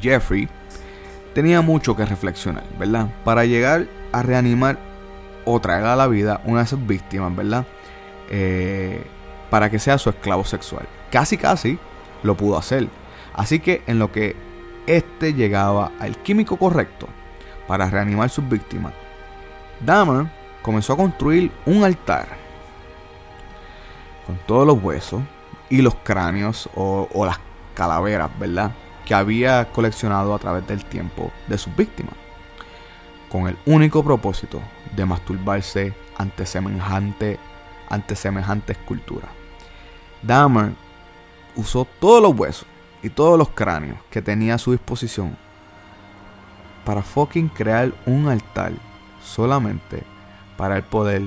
Jeffrey 0.00 0.48
tenía 1.34 1.62
mucho 1.62 1.96
que 1.96 2.04
reflexionar, 2.04 2.64
¿verdad? 2.78 3.08
Para 3.24 3.44
llegar 3.44 3.86
a 4.12 4.22
reanimar 4.22 4.78
o 5.44 5.60
traer 5.60 5.84
a 5.84 5.96
la 5.96 6.06
vida 6.06 6.40
una 6.44 6.60
de 6.60 6.66
sus 6.66 6.86
víctimas, 6.86 7.34
¿verdad? 7.34 7.66
Eh, 8.30 9.02
para 9.50 9.70
que 9.70 9.78
sea 9.78 9.98
su 9.98 10.10
esclavo 10.10 10.44
sexual. 10.44 10.86
Casi, 11.10 11.36
casi 11.36 11.78
lo 12.22 12.36
pudo 12.36 12.56
hacer. 12.56 12.88
Así 13.34 13.58
que 13.58 13.82
en 13.86 13.98
lo 13.98 14.12
que 14.12 14.36
este 14.86 15.34
llegaba 15.34 15.92
al 15.98 16.16
químico 16.18 16.56
correcto 16.56 17.08
para 17.70 17.88
reanimar 17.88 18.28
sus 18.28 18.48
víctimas, 18.48 18.92
Dahmer 19.78 20.26
comenzó 20.60 20.94
a 20.94 20.96
construir 20.96 21.52
un 21.64 21.84
altar 21.84 22.26
con 24.26 24.36
todos 24.44 24.66
los 24.66 24.82
huesos 24.82 25.22
y 25.68 25.80
los 25.80 25.94
cráneos 26.02 26.68
o, 26.74 27.08
o 27.14 27.24
las 27.24 27.38
calaveras, 27.76 28.28
¿verdad? 28.40 28.72
Que 29.06 29.14
había 29.14 29.70
coleccionado 29.70 30.34
a 30.34 30.40
través 30.40 30.66
del 30.66 30.84
tiempo 30.84 31.30
de 31.46 31.56
sus 31.58 31.76
víctimas 31.76 32.14
con 33.28 33.46
el 33.46 33.56
único 33.66 34.02
propósito 34.02 34.60
de 34.96 35.06
masturbarse 35.06 35.94
ante 36.18 36.46
semejante, 36.46 37.38
ante 37.88 38.16
semejante 38.16 38.72
escultura. 38.72 39.28
Dahmer 40.22 40.72
usó 41.54 41.86
todos 42.00 42.20
los 42.20 42.36
huesos 42.36 42.66
y 43.00 43.10
todos 43.10 43.38
los 43.38 43.50
cráneos 43.50 43.98
que 44.10 44.22
tenía 44.22 44.56
a 44.56 44.58
su 44.58 44.72
disposición 44.72 45.36
para 46.90 47.02
fucking 47.02 47.48
crear 47.50 47.92
un 48.04 48.26
altar 48.26 48.72
solamente 49.22 50.02
para 50.56 50.76
el 50.76 50.82
poder 50.82 51.22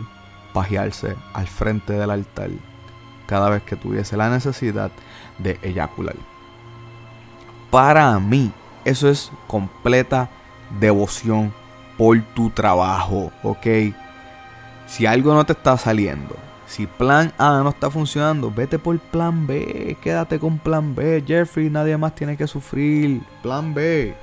pajearse 0.51 1.15
al 1.33 1.47
frente 1.47 1.93
del 1.93 2.11
altar 2.11 2.49
cada 3.27 3.49
vez 3.49 3.63
que 3.63 3.77
tuviese 3.77 4.17
la 4.17 4.29
necesidad 4.29 4.91
de 5.37 5.57
eyacular. 5.61 6.17
Para 7.71 8.19
mí, 8.19 8.51
eso 8.83 9.07
es 9.07 9.31
completa 9.47 10.29
devoción 10.81 11.53
por 11.97 12.21
tu 12.33 12.49
trabajo, 12.49 13.31
¿ok? 13.41 13.95
Si 14.85 15.05
algo 15.05 15.33
no 15.33 15.45
te 15.45 15.53
está 15.53 15.77
saliendo, 15.77 16.35
si 16.67 16.87
plan 16.87 17.31
A 17.37 17.61
no 17.63 17.69
está 17.69 17.89
funcionando, 17.89 18.51
vete 18.51 18.79
por 18.79 18.99
plan 18.99 19.47
B, 19.47 19.95
quédate 20.01 20.39
con 20.39 20.59
plan 20.59 20.93
B. 20.93 21.23
Jeffrey, 21.25 21.69
nadie 21.69 21.95
más 21.95 22.15
tiene 22.15 22.35
que 22.35 22.47
sufrir. 22.47 23.21
Plan 23.41 23.73
B. 23.73 24.13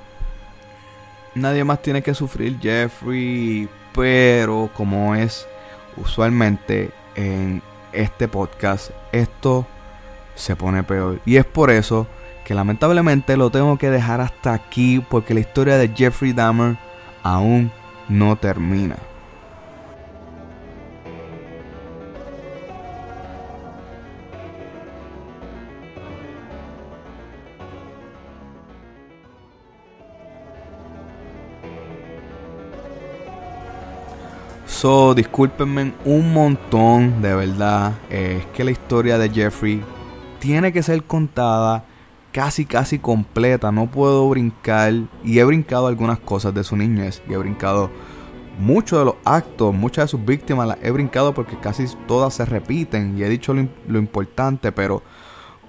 Nadie 1.35 1.63
más 1.63 1.81
tiene 1.81 2.01
que 2.01 2.13
sufrir, 2.13 2.59
Jeffrey. 2.59 3.69
Pero 3.93 4.69
como 4.73 5.15
es 5.15 5.47
usualmente 5.97 6.91
en 7.15 7.61
este 7.91 8.27
podcast, 8.27 8.91
esto 9.11 9.65
se 10.35 10.55
pone 10.55 10.83
peor. 10.83 11.19
Y 11.25 11.37
es 11.37 11.45
por 11.45 11.69
eso 11.71 12.07
que 12.45 12.55
lamentablemente 12.55 13.37
lo 13.37 13.49
tengo 13.49 13.77
que 13.77 13.89
dejar 13.89 14.21
hasta 14.21 14.53
aquí 14.53 15.03
porque 15.09 15.33
la 15.33 15.41
historia 15.41 15.77
de 15.77 15.89
Jeffrey 15.89 16.33
Dahmer 16.33 16.77
aún 17.23 17.71
no 18.09 18.35
termina. 18.35 18.97
So, 34.81 35.13
discúlpenme 35.13 35.93
un 36.05 36.33
montón, 36.33 37.21
de 37.21 37.35
verdad. 37.35 37.93
es 38.09 38.43
que 38.47 38.63
la 38.63 38.71
historia 38.71 39.19
de 39.19 39.29
Jeffrey 39.29 39.79
tiene 40.39 40.73
que 40.73 40.81
ser 40.81 41.03
contada 41.03 41.85
casi 42.31 42.65
casi 42.65 42.97
completa, 42.97 43.71
no 43.71 43.91
puedo 43.91 44.27
brincar 44.27 44.91
y 45.23 45.37
he 45.37 45.43
brincado 45.43 45.85
algunas 45.85 46.17
cosas 46.17 46.55
de 46.55 46.63
su 46.63 46.75
niñez 46.75 47.21
y 47.29 47.33
he 47.33 47.37
brincado 47.37 47.91
muchos 48.57 48.97
de 48.97 49.05
los 49.05 49.15
actos, 49.23 49.71
muchas 49.71 50.05
de 50.05 50.07
sus 50.07 50.25
víctimas 50.25 50.67
las 50.67 50.77
he 50.81 50.89
brincado 50.89 51.31
porque 51.35 51.59
casi 51.59 51.85
todas 52.07 52.33
se 52.33 52.45
repiten 52.45 53.15
y 53.15 53.21
he 53.21 53.29
dicho 53.29 53.53
lo, 53.53 53.99
importante, 53.99 54.71
pero 54.71 55.03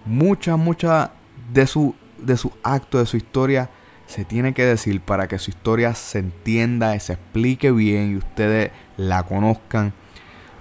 muchas, 0.07 0.57
muchas 0.57 1.11
de 1.53 1.67
su, 1.67 1.95
de 2.17 2.39
su 2.39 2.51
acto, 2.63 2.97
de 2.97 3.05
su 3.05 3.19
historia 3.19 3.69
se 4.13 4.27
tiene 4.27 4.53
que 4.53 4.67
decir 4.67 5.01
para 5.01 5.27
que 5.27 5.39
su 5.39 5.51
historia 5.51 5.95
se 5.95 6.19
entienda 6.19 6.95
y 6.95 7.01
se 7.01 7.15
explique 7.15 7.73
bien 7.73 8.13
y 8.13 8.17
ustedes 8.17 8.71
la 8.99 9.23
conozcan 9.23 9.95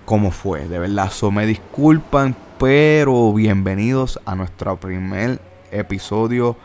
como 0.06 0.32
fue. 0.32 0.70
De 0.70 0.80
verdad, 0.80 1.12
so 1.12 1.32
me 1.32 1.46
disculpan, 1.46 2.34
pero 2.58 3.34
bienvenidos 3.34 4.22
a 4.26 4.36
nuestro 4.36 4.80
primer 4.80 5.42
episodio, 5.70 6.56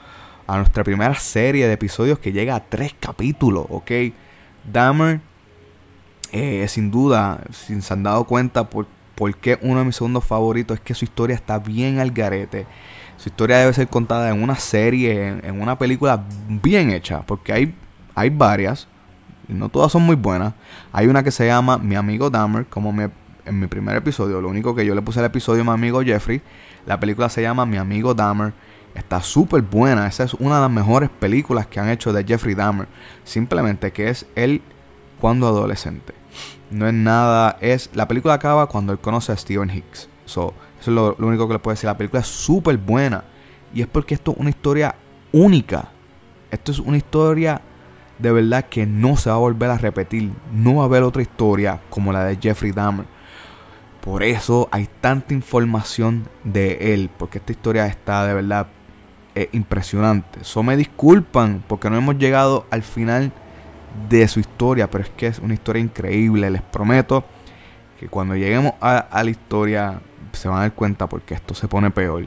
a 0.47 0.59
nuestra 0.59 0.85
primera 0.85 1.17
serie 1.17 1.67
de 1.67 1.73
episodios 1.73 2.21
que 2.21 2.31
llega 2.31 2.55
a 2.55 2.65
tres 2.65 2.95
capítulos, 3.01 3.67
¿ok? 3.69 3.91
Dahmer, 4.73 5.21
eh, 6.31 6.67
sin 6.69 6.93
duda, 6.93 7.41
sin 7.51 7.83
se 7.83 7.95
han 7.95 8.05
dado 8.05 8.25
cuenta 8.25 8.71
por, 8.71 8.87
por 9.17 9.37
qué 9.37 9.59
uno 9.61 9.81
de 9.81 9.87
mis 9.87 9.97
segundos 9.97 10.25
favoritos 10.25 10.77
es 10.77 10.85
que 10.85 10.95
su 10.95 11.05
historia 11.05 11.35
está 11.35 11.59
bien 11.59 11.99
al 11.99 12.13
garete. 12.13 12.65
Su 13.27 13.31
historia 13.31 13.59
debe 13.59 13.73
ser 13.73 13.89
contada 13.89 14.31
en 14.31 14.41
una 14.41 14.55
serie, 14.55 15.41
en, 15.43 15.61
una 15.61 15.77
película 15.77 16.23
bien 16.47 16.93
hecha, 16.93 17.23
porque 17.27 17.53
hay, 17.53 17.75
hay 18.15 18.31
varias, 18.31 18.87
y 19.49 19.53
no 19.53 19.69
todas 19.69 19.91
son 19.91 20.03
muy 20.03 20.15
buenas. 20.15 20.55
Hay 20.93 21.09
una 21.09 21.25
que 21.25 21.33
se 21.33 21.45
llama 21.45 21.77
Mi 21.77 21.97
amigo 21.97 22.31
Dahmer, 22.31 22.67
como 22.67 22.91
en 22.93 23.59
mi 23.59 23.67
primer 23.67 23.97
episodio. 23.97 24.41
Lo 24.41 24.49
único 24.49 24.77
que 24.77 24.87
yo 24.87 24.95
le 24.95 25.03
puse 25.03 25.19
al 25.19 25.25
episodio 25.25 25.65
mi 25.65 25.73
amigo 25.73 26.05
Jeffrey. 26.05 26.41
La 26.87 27.01
película 27.01 27.29
se 27.29 27.43
llama 27.43 27.67
Mi 27.67 27.79
amigo 27.79 28.15
Dahmer. 28.15 28.53
Está 28.95 29.21
súper 29.21 29.63
buena. 29.63 30.07
Esa 30.07 30.23
es 30.23 30.35
una 30.35 30.55
de 30.55 30.61
las 30.61 30.71
mejores 30.71 31.11
películas 31.11 31.67
que 31.67 31.81
han 31.81 31.89
hecho 31.89 32.13
de 32.13 32.23
Jeffrey 32.23 32.55
Dahmer. 32.55 32.87
Simplemente 33.25 33.91
que 33.91 34.09
es 34.09 34.27
él 34.37 34.63
cuando 35.21 35.49
adolescente. 35.49 36.15
No 36.71 36.87
es 36.87 36.95
nada. 36.95 37.59
Es. 37.61 37.91
La 37.93 38.07
película 38.07 38.35
acaba 38.35 38.69
cuando 38.69 38.93
él 38.93 39.01
conoce 39.01 39.33
a 39.33 39.37
Steven 39.37 39.69
Hicks. 39.69 40.09
So, 40.27 40.55
eso 40.87 40.91
es 41.13 41.19
lo, 41.19 41.27
único 41.27 41.49
que 41.49 41.55
le 41.55 41.59
puedo 41.59 41.75
decir. 41.75 41.89
La 41.89 41.97
película 41.97 42.21
es 42.21 42.29
súper 42.29 42.77
buena. 42.77 43.25
Y 43.75 43.81
es 43.81 43.89
porque 43.89 44.15
esto 44.15 44.33
es 44.33 44.39
una 44.39 44.51
historia 44.51 44.95
única. 45.33 45.89
Esto 46.51 46.71
es 46.71 46.79
una 46.79 46.97
historia 46.97 47.61
de 48.19 48.33
verdad 48.33 48.67
que 48.67 48.87
no 48.87 49.17
se 49.17 49.29
va 49.29 49.37
a 49.37 49.41
volver 49.41 49.71
a 49.71 49.79
repetir. 49.79 50.31
No 50.53 50.77
va 50.77 50.83
a 50.83 50.87
haber 50.87 51.03
otra 51.03 51.23
historia 51.23 51.81
como 51.91 52.13
la 52.13 52.25
de 52.25 52.37
Jeffrey 52.37 52.71
Dahmer. 52.71 53.07
Por 54.01 54.23
eso 54.23 54.69
hay 54.71 54.89
tanta 55.01 55.35
información 55.35 56.29
de 56.45 56.95
él. 56.95 57.11
Porque 57.17 57.39
esta 57.39 57.53
historia 57.53 57.87
está 57.87 58.25
de 58.25 58.35
verdad 58.35 58.69
eh, 59.35 59.49
impresionante. 59.53 60.45
So 60.45 60.63
me 60.63 60.77
disculpan 60.77 61.65
porque 61.67 61.91
no 61.91 61.97
hemos 61.97 62.17
llegado 62.17 62.67
al 62.71 62.85
final 62.85 63.33
de 64.09 64.29
su 64.29 64.39
historia. 64.39 64.89
Pero 64.89 65.03
es 65.03 65.11
que 65.11 65.27
es 65.27 65.41
una 65.41 65.55
historia 65.55 65.83
increíble. 65.83 66.49
Les 66.49 66.63
prometo 66.63 67.25
que 67.99 68.09
cuando 68.09 68.37
lleguemos 68.37 68.75
a 68.81 69.23
la 69.25 69.31
historia 69.31 70.01
se 70.37 70.49
van 70.49 70.59
a 70.59 70.61
dar 70.63 70.75
cuenta 70.75 71.09
porque 71.09 71.35
esto 71.35 71.55
se 71.55 71.69
pone 71.69 71.91
peor. 71.91 72.27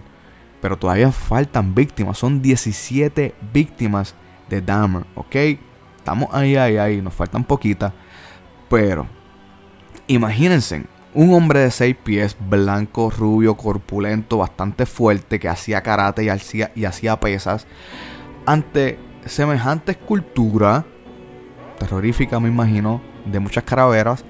Pero 0.61 0.77
todavía 0.77 1.11
faltan 1.11 1.73
víctimas. 1.73 2.17
Son 2.17 2.41
17 2.41 3.35
víctimas 3.53 4.15
de 4.49 4.61
Dahmer, 4.61 5.05
¿ok? 5.15 5.35
Estamos 5.97 6.29
ahí, 6.33 6.55
ahí, 6.55 6.77
ahí. 6.77 7.01
Nos 7.01 7.13
faltan 7.13 7.43
poquitas. 7.43 7.93
Pero, 8.69 9.07
imagínense, 10.07 10.85
un 11.13 11.33
hombre 11.33 11.61
de 11.61 11.71
6 11.71 11.95
pies, 12.03 12.37
blanco, 12.39 13.09
rubio, 13.09 13.55
corpulento, 13.55 14.37
bastante 14.37 14.85
fuerte, 14.85 15.39
que 15.39 15.49
hacía 15.49 15.81
karate 15.81 16.23
y 16.23 16.29
hacía, 16.29 16.71
y 16.75 16.85
hacía 16.85 17.19
pesas, 17.19 17.65
ante 18.45 18.99
semejante 19.25 19.93
escultura, 19.93 20.85
terrorífica 21.79 22.39
me 22.39 22.49
imagino, 22.49 23.01
de 23.25 23.39
muchas 23.39 23.63
caraveras, 23.63 24.23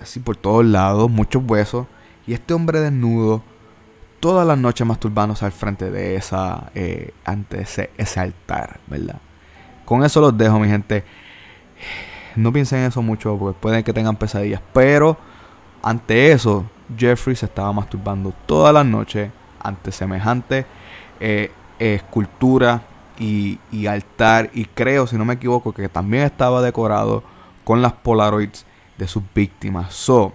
así 0.00 0.20
por 0.20 0.36
todos 0.36 0.64
lados, 0.64 1.10
muchos 1.10 1.42
huesos, 1.46 1.86
y 2.26 2.34
este 2.34 2.54
hombre 2.54 2.80
desnudo, 2.80 3.42
todas 4.20 4.46
las 4.46 4.58
noches 4.58 4.86
masturbándose 4.86 5.44
al 5.44 5.52
frente 5.52 5.90
de 5.90 6.16
esa, 6.16 6.70
eh, 6.74 7.12
ante 7.24 7.62
ese, 7.62 7.90
ese 7.96 8.20
altar, 8.20 8.80
¿verdad? 8.86 9.20
Con 9.84 10.04
eso 10.04 10.20
los 10.20 10.36
dejo, 10.36 10.58
mi 10.60 10.68
gente. 10.68 11.04
No 12.36 12.52
piensen 12.52 12.80
en 12.80 12.84
eso 12.86 13.02
mucho, 13.02 13.36
porque 13.36 13.58
pueden 13.58 13.82
que 13.82 13.92
tengan 13.92 14.16
pesadillas, 14.16 14.60
pero 14.72 15.16
ante 15.82 16.30
eso, 16.30 16.64
Jeffrey 16.96 17.34
se 17.34 17.46
estaba 17.46 17.72
masturbando 17.72 18.32
todas 18.46 18.72
las 18.72 18.86
noches 18.86 19.30
ante 19.62 19.90
semejante 19.90 20.66
eh, 21.18 21.50
escultura 21.78 22.82
y, 23.18 23.58
y, 23.70 23.86
altar. 23.86 24.50
Y 24.52 24.66
creo, 24.66 25.06
si 25.06 25.16
no 25.16 25.24
me 25.24 25.34
equivoco, 25.34 25.72
que 25.72 25.88
también 25.88 26.24
estaba 26.24 26.62
decorado 26.62 27.22
con 27.64 27.82
las 27.82 27.92
Polaroids 27.92 28.66
de 28.96 29.08
sus 29.08 29.22
víctimas. 29.34 29.92
So, 29.92 30.32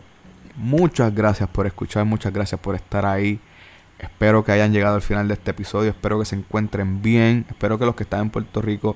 muchas 0.56 1.14
gracias 1.14 1.49
por 1.49 1.68
escuchar, 1.68 2.06
muchas 2.06 2.34
gracias 2.34 2.60
por 2.60 2.76
estar 2.76 3.06
ahí. 3.06 3.39
Espero 3.99 4.43
que 4.43 4.51
hayan 4.51 4.74
llegado 4.74 4.95
al 4.95 5.01
final 5.01 5.28
de 5.28 5.36
este 5.36 5.51
episodio. 5.51 5.89
Espero 5.89 6.20
que 6.20 6.26
se 6.26 6.36
encuentren 6.36 7.01
bien. 7.01 7.45
Espero 7.49 7.80
que 7.80 7.86
los 7.86 7.95
que 7.95 8.03
están 8.03 8.22
en 8.22 8.30
Puerto 8.30 8.62
Rico 8.62 8.95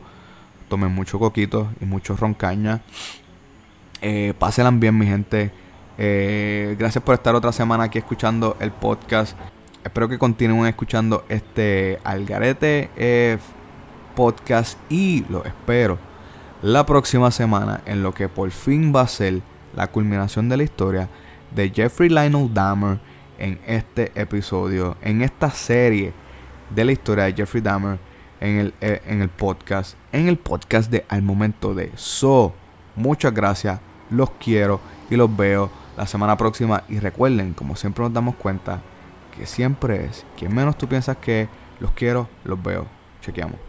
tomen 0.67 0.91
mucho 0.91 1.19
coquito 1.19 1.71
y 1.79 1.85
mucho 1.85 2.15
roncaña. 2.15 2.81
Eh, 4.01 4.33
pásenla 4.37 4.71
bien, 4.71 4.97
mi 4.97 5.05
gente. 5.05 5.51
Eh, 5.97 6.75
gracias 6.77 7.03
por 7.03 7.15
estar 7.15 7.35
otra 7.35 7.51
semana 7.51 7.85
aquí 7.85 7.97
escuchando 7.97 8.57
el 8.59 8.71
podcast. 8.71 9.37
Espero 9.83 10.09
que 10.09 10.17
continúen 10.17 10.67
escuchando 10.67 11.25
este 11.29 11.99
Algarete 12.03 12.89
eh, 12.95 13.37
podcast 14.15 14.77
y 14.89 15.25
lo 15.29 15.45
espero 15.45 15.97
la 16.61 16.85
próxima 16.85 17.31
semana 17.31 17.81
en 17.85 18.03
lo 18.03 18.13
que 18.13 18.27
por 18.27 18.51
fin 18.51 18.93
va 18.93 19.01
a 19.01 19.07
ser 19.07 19.41
la 19.75 19.87
culminación 19.87 20.49
de 20.49 20.57
la 20.57 20.63
historia 20.63 21.09
de 21.55 21.69
Jeffrey 21.69 22.09
Lionel 22.09 22.53
Dahmer 22.53 22.99
en 23.37 23.59
este 23.65 24.11
episodio, 24.15 24.97
en 25.01 25.21
esta 25.21 25.49
serie 25.49 26.13
de 26.69 26.85
la 26.85 26.91
historia 26.91 27.25
de 27.25 27.33
Jeffrey 27.33 27.61
Dahmer 27.61 27.99
en 28.39 28.57
el, 28.57 28.73
eh, 28.81 29.01
en 29.05 29.21
el 29.21 29.29
podcast, 29.29 29.95
en 30.11 30.27
el 30.27 30.37
podcast 30.37 30.91
de 30.91 31.05
Al 31.09 31.21
Momento 31.21 31.73
de 31.73 31.91
So. 31.95 32.53
Muchas 32.95 33.33
gracias, 33.33 33.79
los 34.09 34.31
quiero 34.31 34.79
y 35.09 35.15
los 35.15 35.35
veo 35.35 35.69
la 35.97 36.05
semana 36.05 36.37
próxima. 36.37 36.83
Y 36.89 36.99
recuerden, 36.99 37.53
como 37.53 37.75
siempre 37.75 38.03
nos 38.03 38.13
damos 38.13 38.35
cuenta, 38.35 38.81
que 39.35 39.45
siempre 39.45 40.05
es 40.05 40.25
quien 40.37 40.53
menos 40.53 40.77
tú 40.77 40.87
piensas 40.87 41.17
que 41.17 41.47
los 41.79 41.91
quiero, 41.91 42.29
los 42.43 42.61
veo. 42.61 42.87
Chequeamos. 43.21 43.68